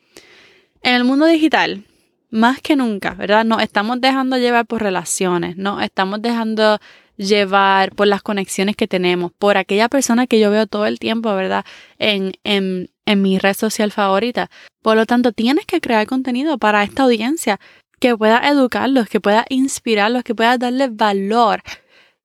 En 0.83 0.97
el 0.97 1.05
mundo 1.05 1.27
digital, 1.27 1.85
más 2.29 2.61
que 2.61 2.75
nunca, 2.75 3.15
¿verdad? 3.15 3.45
Nos 3.45 3.62
estamos 3.62 4.01
dejando 4.01 4.37
llevar 4.37 4.67
por 4.67 4.83
relaciones, 4.83 5.57
nos 5.57 5.81
estamos 5.81 6.21
dejando 6.21 6.81
llevar 7.17 7.95
por 7.95 8.09
las 8.09 8.23
conexiones 8.23 8.75
que 8.75 8.88
tenemos, 8.88 9.31
por 9.38 9.57
aquella 9.57 9.88
persona 9.88 10.27
que 10.27 10.41
yo 10.41 10.51
veo 10.51 10.67
todo 10.67 10.87
el 10.87 10.99
tiempo, 10.99 11.33
¿verdad? 11.37 11.65
En, 12.01 12.33
en, 12.43 12.91
en 13.07 13.23
mi 13.23 13.38
red 13.38 13.55
social 13.55 13.93
favorita. 13.93 14.51
Por 14.83 14.97
lo 14.97 15.07
tanto, 15.07 15.31
tienes 15.31 15.67
que 15.67 15.81
crear 15.81 16.05
contenido 16.09 16.59
para 16.59 16.83
esta 16.83 17.05
audiencia 17.05 17.61
que 18.03 18.17
pueda 18.17 18.41
educarlos, 18.49 19.09
que 19.09 19.21
pueda 19.21 19.47
inspirarlos, 19.49 20.25
que 20.25 20.35
pueda 20.35 20.59
darles 20.59 20.97
valor 20.97 21.62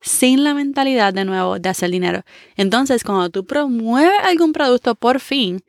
sin 0.02 0.44
la 0.44 0.56
mentalidad 0.56 1.14
de 1.14 1.24
nuevo 1.24 1.60
de 1.60 1.70
hacer 1.70 1.92
dinero. 1.92 2.24
Entonces, 2.56 3.04
cuando 3.04 3.30
tú 3.30 3.46
promueves 3.46 4.20
algún 4.24 4.54
producto, 4.54 4.96
por 4.96 5.20
fin 5.20 5.64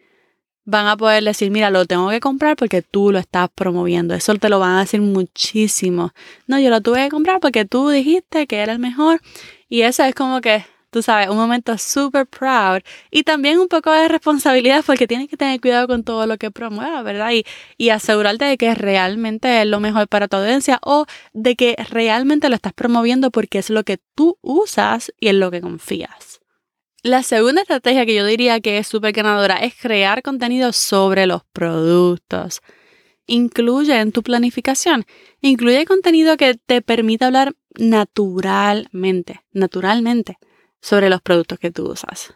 van 0.64 0.86
a 0.86 0.96
poder 0.96 1.22
decir, 1.24 1.50
mira, 1.50 1.68
lo 1.68 1.84
tengo 1.84 2.08
que 2.08 2.20
comprar 2.20 2.56
porque 2.56 2.80
tú 2.80 3.12
lo 3.12 3.18
estás 3.18 3.50
promoviendo. 3.54 4.14
Eso 4.14 4.34
te 4.36 4.48
lo 4.48 4.58
van 4.58 4.76
a 4.76 4.80
decir 4.80 5.02
muchísimo. 5.02 6.14
No, 6.46 6.58
yo 6.58 6.70
lo 6.70 6.80
tuve 6.80 7.04
que 7.04 7.10
comprar 7.10 7.38
porque 7.40 7.66
tú 7.66 7.90
dijiste 7.90 8.46
que 8.46 8.60
era 8.60 8.72
el 8.72 8.78
mejor. 8.78 9.20
Y 9.68 9.82
eso 9.82 10.04
es 10.04 10.14
como 10.14 10.40
que 10.40 10.64
tú 10.90 11.02
sabes, 11.02 11.28
un 11.28 11.36
momento 11.36 11.76
súper 11.78 12.26
proud 12.26 12.80
y 13.10 13.22
también 13.22 13.58
un 13.58 13.68
poco 13.68 13.92
de 13.92 14.08
responsabilidad 14.08 14.84
porque 14.86 15.06
tienes 15.06 15.28
que 15.28 15.36
tener 15.36 15.60
cuidado 15.60 15.86
con 15.86 16.04
todo 16.04 16.26
lo 16.26 16.38
que 16.38 16.50
promuevas, 16.50 17.04
¿verdad? 17.04 17.30
Y, 17.78 17.90
asegurarte 17.90 18.44
de 18.44 18.58
que 18.58 18.74
realmente 18.74 19.62
es 19.62 19.66
lo 19.66 19.80
mejor 19.80 20.08
para 20.08 20.28
tu 20.28 20.36
audiencia 20.36 20.78
o 20.82 21.06
de 21.32 21.56
que 21.56 21.74
realmente 21.90 22.48
lo 22.48 22.54
estás 22.54 22.74
promoviendo 22.74 23.30
porque 23.30 23.58
es 23.58 23.70
lo 23.70 23.82
que 23.82 23.98
tú 24.14 24.38
usas 24.42 25.12
y 25.18 25.28
en 25.28 25.40
lo 25.40 25.50
que 25.50 25.60
confías. 25.62 26.40
La 27.02 27.22
segunda 27.22 27.62
estrategia 27.62 28.04
que 28.04 28.14
yo 28.14 28.26
diría 28.26 28.60
que 28.60 28.78
es 28.78 28.86
súper 28.86 29.12
ganadora 29.12 29.56
es 29.56 29.74
crear 29.74 30.22
contenido 30.22 30.72
sobre 30.72 31.26
los 31.26 31.42
productos. 31.52 32.60
Incluye 33.26 33.98
en 33.98 34.12
tu 34.12 34.22
planificación, 34.22 35.06
incluye 35.40 35.86
contenido 35.86 36.36
que 36.36 36.54
te 36.54 36.82
permita 36.82 37.26
hablar 37.26 37.54
naturalmente, 37.78 39.40
naturalmente 39.52 40.38
sobre 40.80 41.10
los 41.10 41.20
productos 41.20 41.58
que 41.58 41.70
tú 41.70 41.90
usas. 41.90 42.34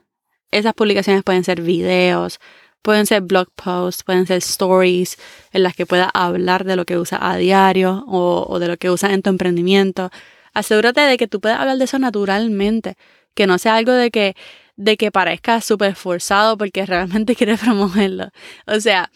Esas 0.51 0.75
publicaciones 0.75 1.23
pueden 1.23 1.45
ser 1.45 1.63
videos, 1.63 2.39
pueden 2.83 3.07
ser 3.07 3.23
blog 3.23 3.49
posts, 3.55 4.03
pueden 4.03 4.27
ser 4.27 4.39
stories 4.39 5.17
en 5.53 5.63
las 5.63 5.75
que 5.75 5.87
puedas 5.87 6.11
hablar 6.13 6.65
de 6.65 6.77
lo 6.77 6.85
que 6.85 6.99
usas 6.99 7.21
a 7.23 7.37
diario 7.37 8.05
o, 8.07 8.59
de 8.59 8.69
lo 8.69 8.77
que 8.77 8.91
usas 8.91 9.13
en 9.13 9.23
tu 9.23 9.31
emprendimiento. 9.31 10.11
Asegúrate 10.53 11.01
de 11.01 11.17
que 11.17 11.29
tú 11.29 11.41
puedas 11.41 11.61
hablar 11.61 11.79
de 11.79 11.85
eso 11.85 11.99
naturalmente, 11.99 12.97
que 13.35 13.47
no 13.47 13.59
sea 13.59 13.77
algo 13.77 13.93
de 13.93 14.11
que, 14.11 14.37
de 14.77 14.97
que 14.97 15.11
parezca 15.11 15.61
súper 15.61 15.95
forzado 15.95 16.59
porque 16.59 16.85
realmente 16.87 17.35
quieres 17.37 17.61
promoverlo. 17.61 18.29
O 18.67 18.79
sea, 18.81 19.11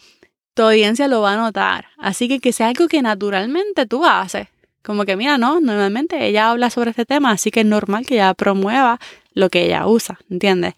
tu 0.55 0.63
audiencia 0.63 1.07
lo 1.07 1.21
va 1.21 1.33
a 1.33 1.37
notar. 1.37 1.85
Así 1.97 2.27
que 2.27 2.39
que 2.39 2.51
sea 2.53 2.69
algo 2.69 2.87
que 2.87 3.01
naturalmente 3.01 3.85
tú 3.85 4.05
haces. 4.05 4.47
Como 4.87 5.03
que, 5.03 5.17
mira, 5.17 5.37
no, 5.37 5.59
normalmente 5.59 6.25
ella 6.25 6.49
habla 6.49 6.69
sobre 6.69 6.91
este 6.91 7.05
tema, 7.05 7.31
así 7.31 7.51
que 7.51 7.59
es 7.59 7.65
normal 7.65 8.05
que 8.05 8.13
ella 8.13 8.33
promueva 8.33 9.01
lo 9.33 9.49
que 9.49 9.65
ella 9.65 9.85
usa, 9.85 10.17
¿entiendes? 10.29 10.75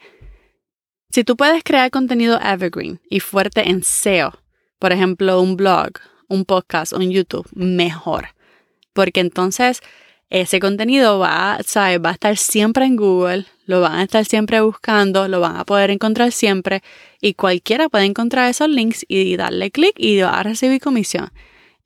Si 1.12 1.24
tú 1.24 1.38
puedes 1.38 1.63
crear 1.63 1.91
contenido 1.91 2.39
evergreen 2.41 3.00
y 3.08 3.19
fuerte 3.19 3.69
en 3.69 3.84
SEO, 3.84 4.34
por 4.80 4.93
ejemplo, 4.93 5.39
un 5.39 5.56
blog, 5.56 5.91
un 6.28 6.43
podcast, 6.43 6.93
un 6.93 7.12
YouTube, 7.12 7.48
mejor. 7.54 8.30
Porque 8.93 9.19
entonces 9.19 9.82
ese 10.32 10.60
contenido 10.60 11.19
va, 11.19 11.60
¿sabes? 11.63 12.00
va 12.04 12.10
a 12.10 12.13
estar 12.13 12.36
siempre 12.36 12.86
en 12.86 12.95
Google, 12.95 13.45
lo 13.67 13.80
van 13.80 14.00
a 14.00 14.04
estar 14.04 14.26
siempre 14.26 14.60
buscando, 14.62 15.28
lo 15.28 15.39
van 15.39 15.56
a 15.56 15.65
poder 15.65 15.91
encontrar 15.91 16.32
siempre 16.32 16.82
y 17.22 17.36
cualquiera 17.36 17.89
puede 17.89 18.06
encontrar 18.06 18.50
esos 18.50 18.69
links 18.69 19.06
y 19.08 19.38
darle 19.38 19.69
clic 19.69 19.93
y 19.98 20.19
va 20.19 20.39
a 20.39 20.41
recibir 20.41 20.82
comisión. 20.82 21.30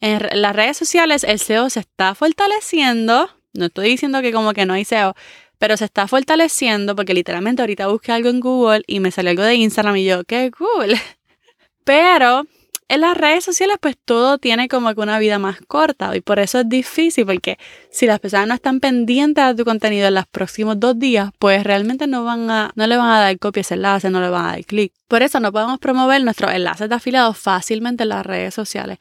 En 0.03 0.41
las 0.41 0.53
redes 0.53 0.75
sociales 0.75 1.23
el 1.23 1.39
SEO 1.39 1.69
se 1.69 1.79
está 1.79 2.13
fortaleciendo. 2.13 3.29
No 3.53 3.67
estoy 3.67 3.87
diciendo 3.87 4.21
que 4.21 4.33
como 4.33 4.51
que 4.51 4.65
no 4.65 4.73
hay 4.73 4.83
SEO, 4.83 5.15
pero 5.59 5.77
se 5.77 5.85
está 5.85 6.09
fortaleciendo 6.09 6.93
porque 6.93 7.13
literalmente 7.13 7.61
ahorita 7.61 7.87
busqué 7.87 8.11
algo 8.11 8.27
en 8.27 8.41
Google 8.41 8.83
y 8.85 8.99
me 8.99 9.11
salió 9.11 9.31
algo 9.31 9.43
de 9.43 9.55
Instagram 9.55 9.95
y 9.95 10.03
yo, 10.03 10.25
qué 10.25 10.51
cool. 10.51 10.95
Pero 11.85 12.43
en 12.89 12.99
las 12.99 13.15
redes 13.15 13.45
sociales 13.45 13.77
pues 13.79 13.95
todo 14.03 14.39
tiene 14.39 14.67
como 14.67 14.93
que 14.93 14.99
una 14.99 15.19
vida 15.19 15.39
más 15.39 15.61
corta 15.69 16.13
y 16.17 16.19
por 16.19 16.39
eso 16.39 16.59
es 16.59 16.67
difícil 16.67 17.25
porque 17.25 17.57
si 17.89 18.05
las 18.05 18.19
personas 18.19 18.47
no 18.49 18.55
están 18.55 18.81
pendientes 18.81 19.45
de 19.45 19.55
tu 19.55 19.63
contenido 19.63 20.09
en 20.09 20.15
los 20.15 20.27
próximos 20.27 20.77
dos 20.81 20.99
días 20.99 21.31
pues 21.39 21.63
realmente 21.63 22.07
no 22.07 22.25
van 22.25 22.51
a 22.51 22.71
no 22.75 22.87
le 22.87 22.97
van 22.97 23.09
a 23.09 23.21
dar 23.21 23.39
copia 23.39 23.61
ese 23.61 23.75
enlace, 23.75 24.09
no 24.09 24.19
le 24.19 24.27
van 24.27 24.45
a 24.47 24.49
dar 24.49 24.65
clic. 24.65 24.91
Por 25.07 25.21
eso 25.23 25.39
no 25.39 25.53
podemos 25.53 25.79
promover 25.79 26.21
nuestros 26.25 26.51
enlaces 26.51 26.89
de 26.89 26.95
afiliados 26.95 27.37
fácilmente 27.37 28.03
en 28.03 28.09
las 28.09 28.25
redes 28.25 28.53
sociales. 28.53 28.97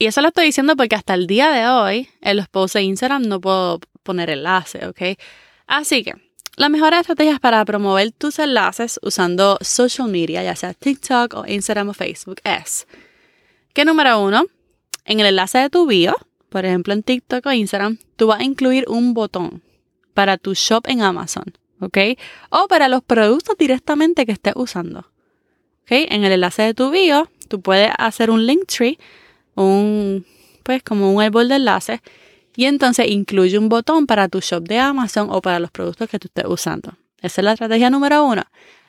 Y 0.00 0.06
eso 0.06 0.22
lo 0.22 0.28
estoy 0.28 0.46
diciendo 0.46 0.76
porque 0.76 0.96
hasta 0.96 1.12
el 1.12 1.26
día 1.26 1.50
de 1.50 1.68
hoy 1.68 2.08
en 2.22 2.38
los 2.38 2.48
posts 2.48 2.72
de 2.72 2.82
Instagram 2.84 3.20
no 3.20 3.38
puedo 3.38 3.80
poner 4.02 4.30
enlace, 4.30 4.86
¿ok? 4.86 5.18
Así 5.66 6.02
que 6.02 6.14
las 6.56 6.70
mejores 6.70 7.00
estrategias 7.00 7.38
para 7.38 7.62
promover 7.66 8.10
tus 8.12 8.38
enlaces 8.38 8.98
usando 9.02 9.58
social 9.60 10.08
media, 10.08 10.42
ya 10.42 10.56
sea 10.56 10.72
TikTok 10.72 11.34
o 11.34 11.44
Instagram 11.46 11.90
o 11.90 11.92
Facebook, 11.92 12.40
es 12.44 12.86
que 13.74 13.84
número 13.84 14.18
uno, 14.22 14.46
en 15.04 15.20
el 15.20 15.26
enlace 15.26 15.58
de 15.58 15.68
tu 15.68 15.86
bio, 15.86 16.16
por 16.48 16.64
ejemplo 16.64 16.94
en 16.94 17.02
TikTok 17.02 17.44
o 17.44 17.52
Instagram, 17.52 17.98
tú 18.16 18.28
vas 18.28 18.40
a 18.40 18.44
incluir 18.44 18.86
un 18.88 19.12
botón 19.12 19.62
para 20.14 20.38
tu 20.38 20.54
shop 20.54 20.86
en 20.88 21.02
Amazon, 21.02 21.44
¿ok? 21.78 21.98
O 22.48 22.68
para 22.68 22.88
los 22.88 23.02
productos 23.02 23.54
directamente 23.58 24.24
que 24.24 24.32
estés 24.32 24.54
usando. 24.56 25.00
¿Ok? 25.82 25.90
En 26.08 26.24
el 26.24 26.32
enlace 26.32 26.62
de 26.62 26.72
tu 26.72 26.90
bio, 26.90 27.28
tú 27.48 27.60
puedes 27.60 27.90
hacer 27.98 28.30
un 28.30 28.46
link 28.46 28.64
tree, 28.66 28.98
un, 29.66 30.26
pues 30.62 30.82
como 30.82 31.12
un 31.12 31.22
árbol 31.22 31.48
de 31.48 31.56
enlaces, 31.56 32.00
y 32.56 32.66
entonces 32.66 33.08
incluye 33.08 33.58
un 33.58 33.68
botón 33.68 34.06
para 34.06 34.28
tu 34.28 34.40
shop 34.40 34.64
de 34.64 34.78
Amazon 34.78 35.28
o 35.30 35.40
para 35.40 35.60
los 35.60 35.70
productos 35.70 36.08
que 36.08 36.18
tú 36.18 36.28
estés 36.28 36.44
usando. 36.46 36.94
Esa 37.20 37.40
es 37.40 37.44
la 37.44 37.52
estrategia 37.52 37.90
número 37.90 38.24
uno. 38.24 38.42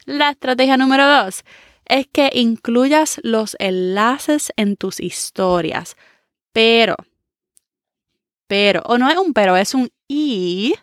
La 0.05 0.31
estrategia 0.31 0.77
número 0.77 1.05
dos 1.07 1.43
es 1.85 2.07
que 2.07 2.31
incluyas 2.33 3.19
los 3.23 3.55
enlaces 3.59 4.51
en 4.55 4.77
tus 4.77 4.99
historias. 4.99 5.95
Pero, 6.53 6.95
pero, 8.47 8.81
o 8.85 8.97
no 8.97 9.09
es 9.09 9.17
un 9.17 9.33
pero, 9.33 9.55
es 9.57 9.73
un 9.73 9.89
y. 10.07 10.73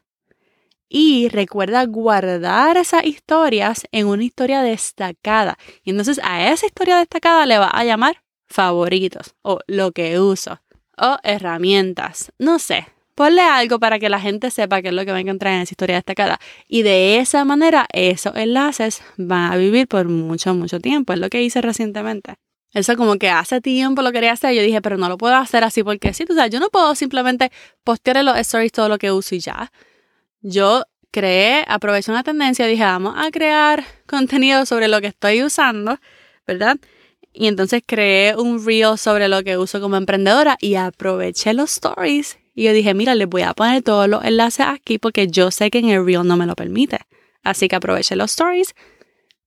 Y 0.91 1.29
recuerda 1.29 1.85
guardar 1.85 2.79
esas 2.79 3.05
historias 3.05 3.87
en 3.93 4.07
una 4.07 4.25
historia 4.25 4.63
destacada. 4.63 5.59
Y 5.83 5.91
entonces 5.91 6.19
a 6.23 6.51
esa 6.51 6.65
historia 6.65 6.97
destacada 6.97 7.45
le 7.45 7.59
va 7.59 7.69
a 7.69 7.85
llamar 7.85 8.23
favoritos 8.49 9.35
o 9.43 9.61
lo 9.67 9.93
que 9.93 10.19
uso 10.19 10.61
o 10.97 11.19
herramientas. 11.23 12.33
No 12.39 12.59
sé, 12.59 12.87
Ponle 13.19 13.43
algo 13.43 13.81
para 13.81 13.99
que 13.99 14.09
la 14.09 14.21
gente 14.21 14.49
sepa 14.49 14.81
qué 14.81 14.91
es 14.91 14.95
lo 14.95 15.05
que 15.05 15.11
va 15.11 15.19
a 15.19 15.21
encontrar 15.21 15.55
en 15.55 15.63
esa 15.63 15.73
historia 15.73 15.97
destacada. 15.97 16.39
Y 16.69 16.83
de 16.83 17.19
esa 17.19 17.45
manera, 17.45 17.89
esos 17.93 18.37
enlaces 18.37 19.03
van 19.17 19.53
a 19.53 19.57
vivir 19.57 19.89
por 19.89 20.07
mucho, 20.07 20.55
mucho 20.55 20.79
tiempo. 20.79 21.13
Es 21.13 21.19
lo 21.19 21.29
que 21.29 21.43
hice 21.43 21.61
recientemente. 21.61 22.37
Eso 22.73 22.97
como 22.97 23.17
que 23.17 23.29
hace 23.29 23.61
tiempo 23.61 24.03
lo 24.03 24.13
quería 24.13 24.31
hacer. 24.31 24.55
Yo 24.55 24.63
dije, 24.63 24.81
pero 24.81 24.99
no 24.99 25.09
lo 25.09 25.19
puedo 25.19 25.35
hacer 25.35 25.65
así 25.65 25.83
porque 25.83 26.15
sí, 26.15 26.27
tú 26.27 26.37
sabes, 26.37 26.53
yo 26.53 26.61
no 26.61 26.69
puedo 26.69 26.95
simplemente 26.95 27.51
postear 27.83 28.19
en 28.19 28.27
los 28.27 28.39
stories 28.39 28.71
todo 28.71 28.89
lo 28.89 28.99
que 28.99 29.11
uso 29.11 29.35
y 29.35 29.41
ya. 29.41 29.73
Yo 30.41 30.85
creé, 31.11 31.65
aproveché 31.67 32.13
una 32.13 32.23
tendencia, 32.23 32.69
dije, 32.69 32.85
vamos 32.85 33.15
a 33.17 33.33
crear 33.33 33.83
contenido 34.07 34.65
sobre 34.65 34.87
lo 34.87 35.01
que 35.01 35.09
estoy 35.09 35.43
usando, 35.43 35.99
¿verdad? 36.47 36.77
Y 37.41 37.47
entonces 37.47 37.83
creé 37.87 38.35
un 38.35 38.67
reel 38.67 38.99
sobre 38.99 39.29
lo 39.29 39.45
que 39.45 39.57
uso 39.57 39.81
como 39.81 39.97
emprendedora 39.97 40.57
y 40.61 40.75
aproveché 40.75 41.55
los 41.55 41.71
stories 41.71 42.37
y 42.59 42.65
yo 42.65 42.73
dije, 42.73 42.93
mira, 42.93 43.15
les 43.15 43.29
voy 43.29 43.43
a 43.43 43.55
poner 43.55 43.85
todos 43.85 44.09
los 44.09 44.25
enlaces 44.25 44.67
aquí 44.67 44.99
porque 44.99 45.29
yo 45.29 45.53
sé 45.53 45.71
que 45.71 45.79
en 45.79 45.91
el 45.91 46.05
Reel 46.05 46.27
no 46.27 46.37
me 46.37 46.45
lo 46.45 46.57
permite. 46.57 46.99
Así 47.45 47.69
que 47.69 47.77
aproveché 47.77 48.17
los 48.17 48.33
stories 48.33 48.75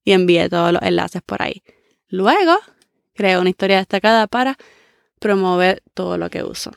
y 0.05 0.13
envié 0.13 0.47
todos 0.47 0.71
los 0.71 0.81
enlaces 0.81 1.21
por 1.21 1.41
ahí. 1.41 1.61
Luego, 2.07 2.57
creé 3.13 3.37
una 3.37 3.49
historia 3.49 3.79
destacada 3.79 4.27
para 4.27 4.57
promover 5.19 5.83
todo 5.93 6.17
lo 6.17 6.29
que 6.29 6.41
uso. 6.45 6.71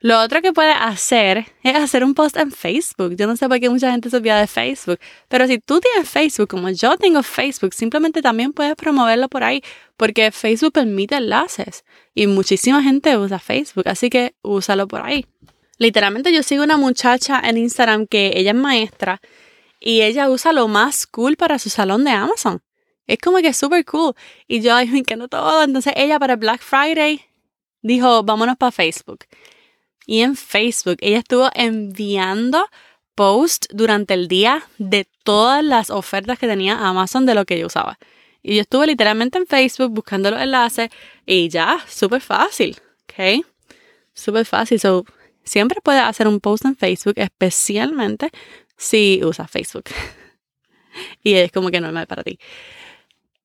Lo 0.00 0.20
otro 0.20 0.42
que 0.42 0.52
puedes 0.52 0.76
hacer 0.78 1.46
es 1.62 1.74
hacer 1.74 2.04
un 2.04 2.14
post 2.14 2.36
en 2.36 2.52
Facebook. 2.52 3.16
Yo 3.16 3.26
no 3.26 3.34
sé 3.36 3.48
por 3.48 3.58
qué 3.58 3.70
mucha 3.70 3.90
gente 3.90 4.10
se 4.10 4.16
olvida 4.18 4.38
de 4.38 4.46
Facebook, 4.46 4.98
pero 5.28 5.46
si 5.46 5.58
tú 5.58 5.80
tienes 5.80 6.08
Facebook, 6.08 6.48
como 6.48 6.68
yo 6.68 6.98
tengo 6.98 7.22
Facebook, 7.22 7.72
simplemente 7.72 8.20
también 8.20 8.52
puedes 8.52 8.76
promoverlo 8.76 9.28
por 9.28 9.42
ahí, 9.42 9.62
porque 9.96 10.30
Facebook 10.32 10.72
permite 10.72 11.16
enlaces 11.16 11.84
y 12.14 12.26
muchísima 12.26 12.82
gente 12.82 13.16
usa 13.16 13.38
Facebook, 13.38 13.88
así 13.88 14.10
que 14.10 14.34
úsalo 14.42 14.86
por 14.86 15.00
ahí. 15.00 15.24
Literalmente 15.78 16.32
yo 16.32 16.42
sigo 16.42 16.62
una 16.62 16.76
muchacha 16.76 17.40
en 17.42 17.56
Instagram 17.56 18.06
que 18.06 18.32
ella 18.34 18.50
es 18.50 18.56
maestra 18.56 19.20
y 19.80 20.02
ella 20.02 20.28
usa 20.28 20.52
lo 20.52 20.68
más 20.68 21.06
cool 21.06 21.36
para 21.36 21.58
su 21.58 21.70
salón 21.70 22.04
de 22.04 22.10
Amazon. 22.10 22.62
Es 23.06 23.18
como 23.18 23.38
que 23.38 23.52
súper 23.52 23.84
cool. 23.84 24.14
Y 24.48 24.60
yo, 24.60 24.74
ay, 24.74 24.88
me 24.88 24.98
encanta 24.98 25.28
todo. 25.28 25.62
Entonces 25.62 25.92
ella 25.96 26.18
para 26.18 26.36
Black 26.36 26.60
Friday 26.60 27.22
dijo, 27.82 28.24
vámonos 28.24 28.56
para 28.56 28.72
Facebook. 28.72 29.24
Y 30.06 30.20
en 30.22 30.36
Facebook 30.36 30.96
ella 31.00 31.18
estuvo 31.18 31.50
enviando 31.54 32.66
posts 33.14 33.68
durante 33.72 34.14
el 34.14 34.28
día 34.28 34.62
de 34.78 35.06
todas 35.24 35.64
las 35.64 35.90
ofertas 35.90 36.38
que 36.38 36.46
tenía 36.46 36.78
Amazon 36.78 37.26
de 37.26 37.34
lo 37.34 37.44
que 37.44 37.58
yo 37.58 37.66
usaba. 37.66 37.98
Y 38.42 38.54
yo 38.54 38.62
estuve 38.62 38.86
literalmente 38.86 39.36
en 39.36 39.46
Facebook 39.46 39.90
buscando 39.90 40.30
los 40.30 40.40
enlaces 40.40 40.90
y 41.26 41.48
ya, 41.48 41.84
súper 41.88 42.20
fácil, 42.20 42.76
¿ok? 43.02 43.44
Súper 44.14 44.46
fácil. 44.46 44.78
So, 44.78 45.04
Siempre 45.46 45.80
puedes 45.80 46.02
hacer 46.02 46.26
un 46.26 46.40
post 46.40 46.64
en 46.64 46.76
Facebook, 46.76 47.14
especialmente 47.16 48.30
si 48.76 49.20
usas 49.24 49.48
Facebook. 49.48 49.84
y 51.22 51.34
es 51.34 51.52
como 51.52 51.70
que 51.70 51.80
normal 51.80 52.08
para 52.08 52.24
ti. 52.24 52.38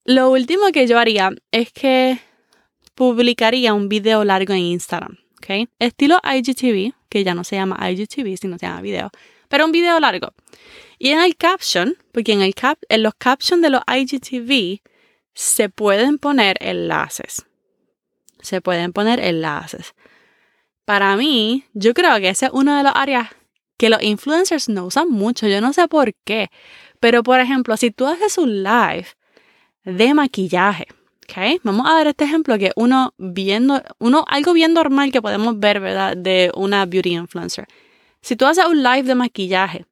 Lo 0.04 0.32
último 0.32 0.71
que 0.74 0.88
yo 0.88 0.97
haría 0.97 1.32
es 1.52 1.71
que 1.71 2.19
publicaría 2.95 3.76
un 3.76 3.88
video 3.88 4.24
largo 4.26 4.54
en 4.54 4.60
Instagram, 4.60 5.19
Estilo 5.80 6.20
IGTV, 6.24 6.94
que 7.10 7.24
ya 7.24 7.34
no 7.34 7.44
se 7.44 7.56
llama 7.56 7.78
IGTV, 7.90 8.38
sino 8.38 8.58
se 8.58 8.66
llama 8.66 8.82
video, 8.82 9.12
pero 9.48 9.66
un 9.66 9.72
video 9.72 10.00
largo. 10.00 10.34
Y 10.98 11.10
en 11.10 11.20
el 11.20 11.36
caption, 11.36 11.98
porque 12.12 12.34
en, 12.34 12.42
en 12.42 13.04
los 13.04 13.14
captions 13.16 13.62
de 13.62 13.70
los 13.70 13.82
IGTV 13.88 14.82
se 15.34 15.70
pueden 15.70 16.18
poner 16.18 16.58
enlaces. 16.60 17.46
Se 18.42 18.62
pueden 18.62 18.94
poner 18.94 19.20
enlaces. 19.20 19.94
Para 20.86 21.16
mí, 21.16 21.66
yo 21.74 21.94
creo 21.94 22.20
que 22.20 22.30
ese 22.30 22.48
es 22.48 22.52
uno 22.54 22.76
de 22.78 22.84
los 22.84 22.94
áreas 22.96 23.30
que 23.78 23.90
los 23.90 24.02
influencers 24.02 24.70
no 24.70 24.86
usan 24.86 25.10
mucho. 25.10 25.48
Yo 25.48 25.62
no 25.62 25.74
sé 25.74 25.88
por 25.88 26.14
qué. 26.24 26.50
Pero, 27.00 27.24
por 27.24 27.40
ejemplo, 27.40 27.76
si 27.78 27.92
tú 27.92 28.08
haces 28.08 28.38
un 28.38 28.64
live 28.64 29.08
de 29.84 30.14
maquillaje, 30.14 30.88
¿ok? 31.32 31.62
Vamos 31.63 31.89
a 31.89 31.94
dar 31.94 32.08
este 32.08 32.26
ejemplo 32.26 32.58
que 32.58 32.72
uno 32.76 33.13
viendo, 33.17 33.82
uno, 34.00 34.26
algo 34.28 34.54
bien 34.54 34.74
normal 34.74 35.12
que 35.12 35.22
podemos 35.22 35.60
ver, 35.60 35.80
¿verdad? 35.80 36.17
De 36.17 36.52
una 36.56 36.86
beauty 36.86 37.13
influencer. 37.13 37.67
Si 38.22 38.36
tú 38.36 38.46
haces 38.46 38.65
un 38.65 38.84
live 38.84 39.04
de 39.04 39.15
maquillaje 39.15 39.86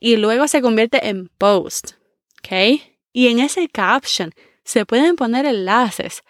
y 0.00 0.16
luego 0.16 0.48
se 0.48 0.62
convierte 0.62 1.08
en 1.08 1.28
post, 1.38 1.92
¿ok? 2.38 2.80
Y 3.12 3.28
en 3.28 3.38
ese 3.38 3.68
caption 3.68 4.32
se 4.64 4.86
pueden 4.86 5.16
poner 5.16 5.46
enlaces. 5.46 6.22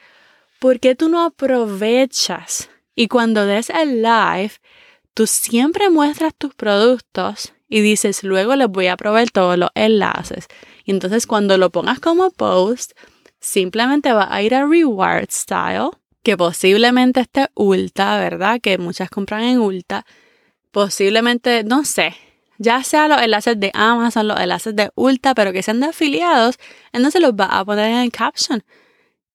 ¿Por 0.59 0.81
qué 0.81 0.94
tú 0.94 1.09
no 1.09 1.24
aprovechas 1.24 2.68
y 2.94 3.09
cuando 3.09 3.46
des 3.46 3.70
el 3.70 4.02
live, 4.02 4.52
tú 5.14 5.26
siempre 5.26 5.90
muestras 5.90 6.35
tus 6.37 6.55
productos 6.55 7.52
y 7.68 7.81
dices, 7.81 8.22
luego 8.22 8.55
les 8.55 8.68
voy 8.68 8.88
a 8.88 8.96
proveer 8.96 9.31
todos 9.31 9.57
los 9.57 9.70
enlaces. 9.74 10.46
Y 10.85 10.90
entonces 10.90 11.26
cuando 11.26 11.57
lo 11.57 11.70
pongas 11.70 12.00
como 12.00 12.31
post, 12.31 12.92
simplemente 13.42 14.12
va 14.12 14.35
a 14.35 14.42
ir 14.42 14.55
a 14.55 14.64
Reward 14.64 15.28
Style, 15.31 15.90
que 16.22 16.37
posiblemente 16.37 17.20
esté 17.20 17.48
Ulta, 17.55 18.16
¿verdad? 18.16 18.61
Que 18.62 18.78
muchas 18.78 19.11
compran 19.11 19.42
en 19.42 19.59
Ulta. 19.59 20.07
posiblemente, 20.70 21.64
no 21.64 21.85
sé, 21.85 22.14
ya 22.57 22.83
sea 22.83 23.09
los 23.09 23.20
enlaces 23.20 23.61
de 23.61 23.70
Amazon, 23.74 24.28
los 24.28 24.40
enlaces 24.40 24.74
de 24.74 24.90
Ulta, 24.94 25.35
pero 25.35 25.52
que 25.52 25.62
sean 25.62 25.81
de 25.81 25.87
afiliados, 25.88 26.59
entonces 26.92 27.20
los 27.20 27.33
va 27.33 27.46
a 27.46 27.64
poner 27.64 27.90
en 27.90 27.98
el 27.98 28.12
caption. 28.12 28.64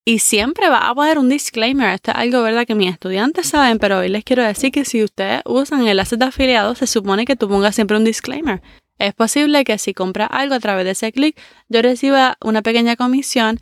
Y 0.06 0.20
siempre 0.20 0.70
va 0.70 0.88
a 0.89 0.96
poner 0.96 1.20
un 1.20 1.28
disclaimer. 1.28 1.93
Esto 1.93 2.12
es 2.12 2.17
algo, 2.17 2.41
¿verdad? 2.41 2.65
Que 2.65 2.76
mis 2.76 2.91
estudiantes 2.91 3.48
saben, 3.48 3.78
pero 3.78 4.00
hoy 4.00 4.10
les 4.10 4.24
quiero 4.24 4.41
decir 4.41 4.72
que 4.72 4.86
si 4.86 5.04
ustedes 5.04 5.41
usan 5.46 5.86
enlaces 5.86 6.17
de 6.17 6.26
afiliados, 6.26 6.78
se 6.78 6.88
supone 6.88 7.26
que 7.26 7.36
tú 7.36 7.50
pongas 7.50 7.76
siempre 7.76 7.98
un 7.98 8.06
disclaimer. 8.06 8.62
Es 9.00 9.13
posible 9.13 9.65
que 9.65 9.78
si 9.78 9.93
compras 9.93 10.30
algo 10.32 10.56
a 10.56 10.60
través 10.62 10.86
de 10.86 10.91
ese 10.91 11.12
clic, 11.12 11.38
yo 11.67 11.82
reciba 11.82 12.38
una 12.41 12.62
pequeña 12.62 12.96
comisión 12.96 13.60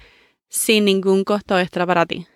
sin 0.55 0.85
ningún 0.85 1.23
costo 1.23 1.59
extra 1.59 1.85
para 1.85 2.05
ti. 2.05 2.27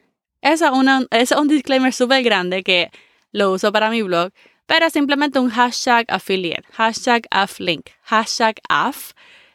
Eso 0.42 0.72
es, 1.12 1.32
un 1.32 1.48
disclaimer 1.48 1.94
súper 1.94 2.24
grande 2.24 2.64
que 2.64 2.92
lo 3.32 3.52
uso 3.52 3.72
para 3.72 3.90
mi 3.90 4.02
blog, 4.02 4.32
pero 4.66 4.90
simplemente 4.90 5.40
un 5.40 5.50
hashtag 5.50 6.06
affiliate, 6.10 6.64
hashtag 6.74 7.24
afflink, 7.32 7.90
hashtag 8.04 8.56
aff, 8.70 9.12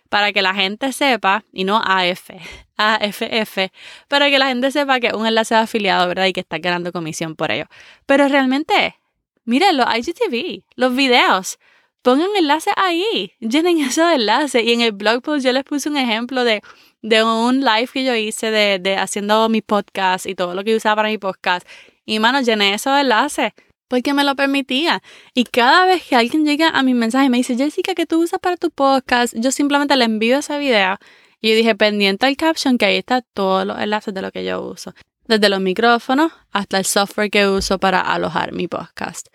para 0.09 0.33
que 0.33 0.43
la 0.43 0.55
gente 0.55 0.93
sepa, 0.93 1.45
y 1.53 1.65
no 1.65 1.77
AF, 1.85 2.31
AFF, 2.77 3.59
para 4.09 4.31
que 4.31 4.39
la 4.39 4.49
gente 4.49 4.71
sepa 4.71 5.01
que 5.01 5.15
un 5.15 5.27
enlace 5.27 5.55
de 5.55 5.61
afiliado, 5.61 6.09
¿verdad? 6.09 6.27
Y 6.27 6.33
que 6.33 6.41
está 6.41 6.59
ganando 6.59 6.93
comisión 6.93 7.37
por 7.37 7.51
ello. 7.51 7.67
Pero 8.07 8.29
realmente, 8.29 8.97
miren, 9.45 9.77
los 9.77 9.87
IGTV, 9.87 10.65
los 10.77 10.95
videos, 10.95 11.59
pongan 12.03 12.29
enlaces 12.37 12.75
ahí, 12.77 13.33
llenen 13.41 13.79
esos 13.81 14.13
enlaces. 14.13 14.63
Y 14.63 14.73
en 14.73 14.83
el 14.83 14.93
blog 14.93 15.23
post 15.23 15.45
yo 15.45 15.53
les 15.53 15.65
puse 15.65 15.89
un 15.89 15.97
ejemplo 15.97 16.45
de, 16.45 16.63
de 17.05 17.23
un 17.23 17.61
live 17.61 17.89
que 17.93 18.03
yo 18.03 18.15
hice 18.15 18.51
de, 18.51 18.79
de 18.79 18.97
haciendo 18.97 19.51
mi 19.51 19.61
podcast 19.61 20.25
y 20.25 20.35
todo 20.35 20.55
lo 20.55 20.65
que 20.65 20.75
usaba 20.75 20.97
para 20.97 21.11
mi 21.11 21.19
podcast. 21.19 21.69
Y 22.07 22.19
mano, 22.19 22.41
llené 22.41 22.73
esos 22.73 22.99
enlaces 22.99 23.53
porque 23.89 24.15
me 24.15 24.25
lo 24.25 24.35
permitía. 24.35 25.03
Y 25.35 25.45
cada 25.45 25.85
vez 25.85 26.03
que 26.03 26.17
alguien 26.17 26.47
llega 26.47 26.71
a 26.71 26.83
mi 26.83 26.95
mensaje 26.95 27.27
y 27.27 27.29
me 27.29 27.37
dice, 27.37 27.57
Jessica, 27.57 27.95
¿qué 27.95 28.07
tú 28.07 28.23
usas 28.23 28.41
para 28.41 28.57
tu 28.57 28.71
podcast? 28.71 29.35
Yo 29.37 29.53
simplemente 29.53 29.95
le 29.97 30.07
envío 30.07 30.39
ese 30.39 30.59
video. 30.59 30.97
Y 31.43 31.51
yo 31.51 31.57
dije, 31.57 31.75
pendiente 31.75 32.25
al 32.25 32.39
caption, 32.39 32.79
que 32.79 32.87
ahí 32.87 32.97
está 32.97 33.21
todos 33.21 33.67
los 33.67 33.79
enlaces 33.79 34.15
de 34.15 34.23
lo 34.23 34.33
que 34.33 34.43
yo 34.43 34.63
uso. 34.63 34.95
Desde 35.27 35.51
los 35.51 35.61
micrófonos 35.61 36.33
hasta 36.53 36.79
el 36.79 36.87
software 36.87 37.31
que 37.31 37.47
uso 37.47 37.79
para 37.79 38.01
alojar 38.01 38.53
mi 38.53 38.67
podcast. 38.67 39.29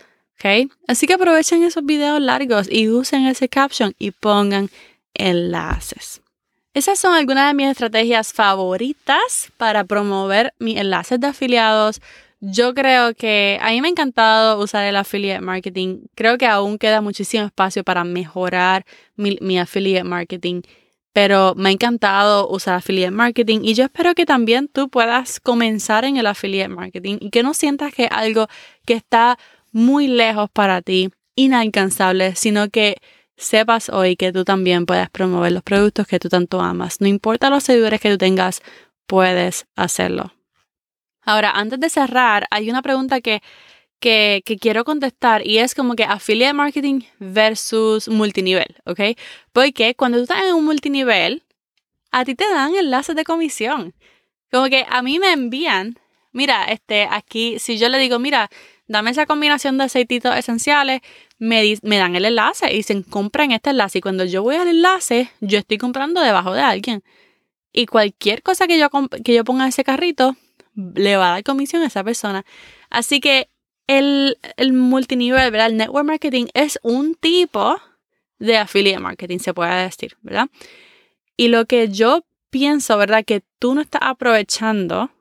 Así 0.88 1.05
que 1.05 1.13
aprovechen 1.13 1.62
esos 1.62 1.86
videos 1.86 2.19
largos 2.19 2.67
y 2.71 2.89
usen 2.89 3.27
ese 3.27 3.47
caption 3.47 3.93
y 3.99 4.10
pongan 4.10 4.69
enlaces. 5.13 6.21
Esas 6.73 6.99
son 6.99 7.13
algunas 7.13 7.47
de 7.47 7.53
mis 7.55 7.67
estrategias 7.67 8.32
favoritas 8.32 9.51
para 9.58 9.84
promover 9.84 10.53
mis 10.60 10.77
enlaces 10.77 11.19
de 11.19 11.27
afiliados. 11.27 11.99
Yo 12.41 12.73
creo 12.73 13.15
que 13.15 13.58
a 13.62 13.71
mí 13.71 13.82
me 13.82 13.88
ha 13.88 13.91
encantado 13.91 14.62
usar 14.62 14.86
el 14.86 14.95
affiliate 14.95 15.41
marketing. 15.41 16.01
Creo 16.15 16.38
que 16.38 16.45
aún 16.45 16.77
queda 16.77 17.01
muchísimo 17.01 17.45
espacio 17.45 17.84
para 17.84 18.03
mejorar 18.03 18.86
mi, 19.15 19.38
mi 19.41 19.60
affiliate 19.60 20.03
marketing 20.03 20.62
pero 21.12 21.55
me 21.55 21.69
ha 21.69 21.71
encantado 21.71 22.47
usar 22.49 22.75
affiliate 22.75 23.12
marketing 23.12 23.60
y 23.63 23.73
yo 23.73 23.84
espero 23.86 24.15
que 24.15 24.25
también 24.25 24.67
tú 24.67 24.89
puedas 24.89 25.39
comenzar 25.39 26.05
en 26.05 26.17
el 26.17 26.27
affiliate 26.27 26.69
marketing 26.69 27.17
y 27.19 27.29
que 27.29 27.43
no 27.43 27.53
sientas 27.53 27.93
que 27.93 28.05
es 28.05 28.12
algo 28.12 28.47
que 28.86 28.93
está 28.93 29.38
muy 29.71 30.08
lejos 30.08 30.49
para 30.51 30.82
ti, 30.82 31.10
inalcanzable, 31.36 32.36
sino 32.36 32.69
que 32.69 32.97
sepas 33.39 33.89
hoy 33.89 34.15
que 34.15 34.32
tú 34.32 34.43
también 34.43 34.86
puedes 34.86 35.10
promover 35.10 35.52
los 35.52 35.63
productos 35.63 36.06
que 36.06 36.19
tú 36.19 36.30
tanto 36.30 36.62
amas. 36.62 37.02
No 37.02 37.08
importa 37.08 37.49
los 37.49 37.63
seguidores 37.63 38.02
que 38.02 38.12
tú 38.12 38.17
tengas, 38.17 38.62
puedes 39.08 39.65
hacerlo. 39.75 40.34
Ahora, 41.23 41.52
antes 41.52 41.80
de 41.80 41.89
cerrar, 41.89 42.47
hay 42.52 42.69
una 42.69 42.82
pregunta 42.82 43.21
que, 43.21 43.41
que, 43.99 44.43
que, 44.45 44.58
quiero 44.58 44.84
contestar 44.84 45.45
y 45.45 45.60
es 45.60 45.73
como 45.73 45.95
que 45.95 46.04
affiliate 46.04 46.54
marketing 46.54 47.02
versus 47.19 48.08
multinivel, 48.08 48.75
¿ok? 48.86 49.17
Porque 49.54 49.95
cuando 49.95 50.17
tú 50.17 50.23
estás 50.23 50.43
en 50.43 50.56
un 50.56 50.65
multinivel, 50.65 51.43
a 52.12 52.25
ti 52.25 52.36
te 52.36 52.49
dan 52.49 52.75
enlaces 52.75 53.15
de 53.15 53.23
comisión. 53.23 53.93
Como 54.52 54.67
que 54.67 54.86
a 54.89 55.02
mí 55.02 55.19
me 55.19 55.32
envían, 55.32 55.99
mira, 56.32 56.65
este, 56.65 57.08
aquí, 57.10 57.60
si 57.60 57.78
yo 57.78 57.89
le 57.89 57.99
digo, 57.99 58.19
mira, 58.19 58.49
dame 58.89 59.12
esa 59.12 59.25
combinación 59.25 59.78
de 59.78 59.86
aceititos 59.86 60.36
esenciales, 60.36 61.02
me, 61.38 61.78
me 61.84 61.97
dan 61.97 62.15
el 62.15 62.25
enlace 62.25 62.73
y 62.73 62.78
dicen, 62.78 63.04
compren 63.04 63.52
este 63.52 63.69
enlace. 63.69 63.99
Y 63.99 64.02
cuando 64.02 64.25
yo 64.25 64.43
voy 64.43 64.56
al 64.56 64.67
enlace, 64.67 65.32
yo 65.39 65.60
estoy 65.60 65.78
comprando 65.78 66.19
debajo 66.21 66.54
de 66.54 66.62
alguien. 66.62 67.04
Y 67.71 67.86
cualquier 67.86 68.41
cosa 68.41 68.67
que 68.67 68.80
yo, 68.80 68.89
que 69.23 69.34
yo 69.34 69.45
ponga 69.45 69.63
en 69.63 69.69
ese 69.69 69.84
carrito, 69.84 70.36
le 70.75 71.17
va 71.17 71.30
a 71.30 71.32
dar 71.34 71.43
comisión 71.43 71.84
a 71.84 71.88
esa 71.88 72.04
persona. 72.04 72.43
Así 72.89 73.19
que 73.19 73.49
el, 73.86 74.38
el 74.58 74.73
multinivel, 74.73 75.52
¿verdad? 75.52 75.67
El 75.67 75.78
network 75.78 76.06
marketing 76.06 76.47
es 76.56 76.80
un 76.82 77.13
tipo 77.13 77.78
de 78.39 78.58
affiliate 78.58 78.99
marketing, 78.99 79.38
se 79.38 79.54
puede 79.54 79.84
decir, 79.84 80.17
¿verdad? 80.21 80.47
Y 81.38 81.49
lo 81.49 81.65
que 81.65 81.89
yo 81.89 82.25
pienso, 82.49 82.97
¿verdad? 82.97 83.23
Que 83.23 83.43
tú 83.60 83.75
no 83.75 83.82
estás 83.82 84.02
aprovechando 84.04 85.12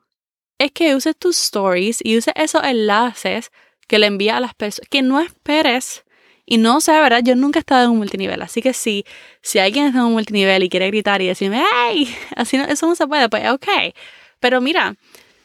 es 0.59 0.71
que 0.71 0.95
uses 0.95 1.15
tus 1.17 1.39
stories 1.39 1.99
y 2.03 2.17
uses 2.17 2.33
esos 2.35 2.63
enlaces 2.63 3.51
que 3.87 3.97
le 3.97 4.05
envías 4.05 4.37
a 4.37 4.39
las 4.41 4.53
personas, 4.53 4.87
que 4.89 5.01
no 5.01 5.19
esperes. 5.19 6.03
Y 6.45 6.57
no 6.57 6.81
sé, 6.81 6.91
¿verdad? 6.93 7.21
Yo 7.23 7.35
nunca 7.35 7.59
he 7.59 7.61
estado 7.61 7.85
en 7.85 7.91
un 7.91 7.97
multinivel, 7.97 8.41
así 8.41 8.61
que 8.61 8.73
si, 8.73 9.05
si 9.41 9.59
alguien 9.59 9.85
está 9.85 9.99
en 9.99 10.05
un 10.05 10.13
multinivel 10.13 10.63
y 10.63 10.69
quiere 10.69 10.87
gritar 10.87 11.21
y 11.21 11.27
decirme, 11.27 11.63
¡ay! 11.75 12.13
Así 12.35 12.57
no, 12.57 12.63
eso 12.65 12.87
no 12.87 12.95
se 12.95 13.07
puede, 13.07 13.29
pues 13.29 13.47
ok. 13.49 13.67
Pero 14.39 14.59
mira, 14.59 14.95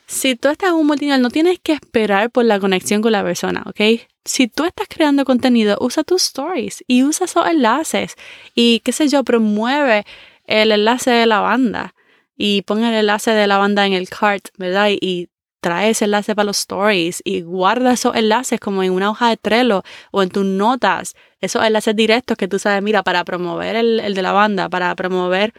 si 0.07 0.35
tú 0.35 0.49
estás 0.49 0.71
en 0.71 0.77
un 0.77 0.87
multinivel, 0.87 1.21
no 1.21 1.29
tienes 1.29 1.59
que 1.63 1.73
esperar 1.73 2.31
por 2.31 2.47
la 2.47 2.59
conexión 2.59 3.03
con 3.03 3.13
la 3.13 3.23
persona, 3.23 3.65
¿ok? 3.67 4.01
Si 4.25 4.49
tú 4.49 4.65
estás 4.65 4.89
creando 4.89 5.27
contenido, 5.27 5.77
usa 5.79 6.05
tus 6.05 6.25
stories 6.25 6.83
y 6.87 7.05
usa 7.05 7.27
esos 7.27 7.47
enlaces 7.47 8.17
y, 8.55 8.81
qué 8.81 8.93
sé 8.93 9.09
yo, 9.09 9.25
promueve 9.25 10.07
el 10.47 10.73
enlace 10.73 11.11
de 11.11 11.27
la 11.27 11.41
banda 11.41 11.94
y 12.37 12.63
pon 12.63 12.85
el 12.85 12.95
enlace 12.95 13.31
de 13.33 13.47
la 13.47 13.59
banda 13.59 13.87
en 13.87 13.93
el 13.93 14.09
cart, 14.09 14.49
¿verdad? 14.59 14.89
Y, 14.91 15.29
trae 15.61 15.89
ese 15.89 16.05
enlace 16.05 16.35
para 16.35 16.45
los 16.45 16.59
stories 16.59 17.23
y 17.25 17.41
guarda 17.41 17.95
esos 17.95 18.15
enlaces 18.15 18.61
como 18.61 18.83
en 18.83 18.93
una 18.93 19.09
hoja 19.09 19.31
de 19.31 19.39
Trello 19.39 19.83
o 20.11 20.23
en 20.23 20.29
tus 20.29 20.45
notas, 20.45 21.15
esos 21.41 21.65
enlaces 21.65 21.97
directos 21.97 22.37
que 22.37 22.49
tú 22.49 22.59
sabes, 22.59 22.83
mira, 22.83 23.03
para 23.03 23.25
promover 23.25 23.75
el, 23.75 23.99
el 23.99 24.13
de 24.13 24.21
la 24.21 24.33
banda, 24.33 24.69
para 24.69 24.95
promover 24.95 25.55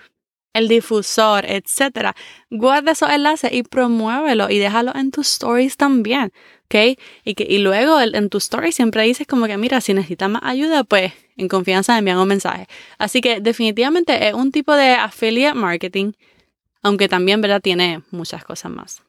el 0.55 0.69
difusor, 0.69 1.45
etc. 1.45 2.15
Guarda 2.49 2.93
esos 2.93 3.09
enlaces 3.09 3.51
y 3.51 3.63
promuévelo 3.63 4.49
y 4.49 4.57
déjalo 4.57 4.95
en 4.95 5.11
tus 5.11 5.27
stories 5.31 5.75
también, 5.75 6.31
¿ok? 6.65 6.97
Y, 7.25 7.35
que, 7.35 7.45
y 7.49 7.57
luego 7.57 7.99
en 7.99 8.29
tus 8.29 8.43
stories 8.43 8.73
siempre 8.73 9.03
dices 9.03 9.27
como 9.27 9.47
que, 9.47 9.57
mira, 9.57 9.81
si 9.81 9.93
necesitas 9.93 10.29
más 10.29 10.43
ayuda, 10.43 10.83
pues 10.85 11.13
en 11.35 11.49
confianza 11.49 11.97
envían 11.97 12.19
un 12.19 12.27
mensaje. 12.27 12.67
Así 12.97 13.19
que 13.21 13.41
definitivamente 13.41 14.27
es 14.27 14.33
un 14.33 14.51
tipo 14.51 14.73
de 14.73 14.93
affiliate 14.93 15.55
marketing 15.55 16.13
aunque 16.85 17.09
también, 17.09 17.41
¿verdad? 17.41 17.61
Tiene 17.61 18.03
muchas 18.11 18.45
cosas 18.45 18.71
más. 18.71 19.01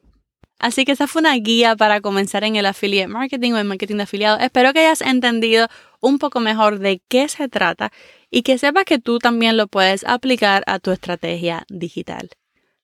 Así 0.57 0.83
que 0.83 0.93
esa 0.93 1.05
fue 1.05 1.19
una 1.19 1.35
guía 1.35 1.75
para 1.75 2.01
comenzar 2.01 2.43
en 2.43 2.55
el 2.55 2.65
affiliate 2.65 3.07
marketing 3.07 3.51
o 3.51 3.59
el 3.59 3.65
marketing 3.65 3.97
de 3.97 4.03
afiliados. 4.03 4.41
Espero 4.41 4.73
que 4.73 4.79
hayas 4.79 5.01
entendido 5.01 5.67
un 5.99 6.17
poco 6.17 6.39
mejor 6.39 6.79
de 6.79 7.03
qué 7.07 7.27
se 7.29 7.47
trata 7.47 7.91
y 8.31 8.41
que 8.41 8.57
sepas 8.57 8.85
que 8.85 8.97
tú 8.97 9.19
también 9.19 9.57
lo 9.57 9.67
puedes 9.67 10.03
aplicar 10.05 10.63
a 10.65 10.79
tu 10.79 10.89
estrategia 10.89 11.65
digital. 11.69 12.31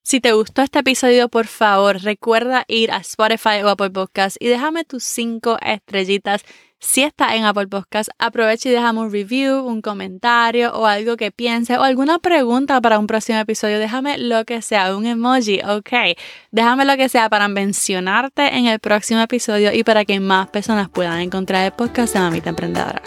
Si 0.03 0.19
te 0.19 0.34
gustó 0.34 0.62
este 0.62 0.79
episodio, 0.79 1.27
por 1.27 1.47
favor, 1.47 1.99
recuerda 2.03 2.63
ir 2.67 2.91
a 2.91 2.97
Spotify 2.97 3.63
o 3.63 3.69
Apple 3.69 3.89
Podcast 3.89 4.38
y 4.39 4.47
déjame 4.47 4.84
tus 4.84 5.03
cinco 5.03 5.58
estrellitas 5.65 6.43
si 6.83 7.01
estás 7.01 7.33
en 7.35 7.45
Apple 7.45 7.67
Podcast, 7.67 8.09
aprovecha 8.19 8.67
y 8.67 8.73
déjame 8.73 8.99
un 8.99 9.11
review, 9.11 9.65
un 9.65 9.81
comentario 9.81 10.73
o 10.73 10.85
algo 10.85 11.15
que 11.15 11.31
pienses 11.31 11.77
o 11.77 11.83
alguna 11.83 12.19
pregunta 12.19 12.81
para 12.81 12.99
un 12.99 13.07
próximo 13.07 13.39
episodio. 13.39 13.79
Déjame 13.79 14.17
lo 14.17 14.43
que 14.43 14.61
sea, 14.61 14.95
un 14.95 15.05
emoji, 15.05 15.61
ok. 15.61 16.17
Déjame 16.51 16.83
lo 16.83 16.97
que 16.97 17.07
sea 17.07 17.29
para 17.29 17.47
mencionarte 17.47 18.57
en 18.57 18.65
el 18.65 18.79
próximo 18.79 19.21
episodio 19.21 19.71
y 19.73 19.85
para 19.85 20.03
que 20.03 20.19
más 20.19 20.49
personas 20.49 20.89
puedan 20.89 21.21
encontrar 21.21 21.63
el 21.65 21.71
podcast 21.71 22.13
de 22.13 22.19
Mamita 22.19 22.49
Emprendedora. 22.49 23.01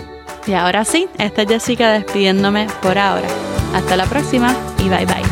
Y 0.47 0.55
ahora 0.55 0.87
sí, 0.87 1.07
esta 1.19 1.43
es 1.43 1.49
Jessica 1.49 1.93
despidiéndome 1.93 2.69
por 2.81 2.97
ahora. 2.97 3.29
Hasta 3.75 3.95
la 3.97 4.07
próxima 4.07 4.57
y 4.79 4.89
bye 4.89 5.05
bye. 5.05 5.26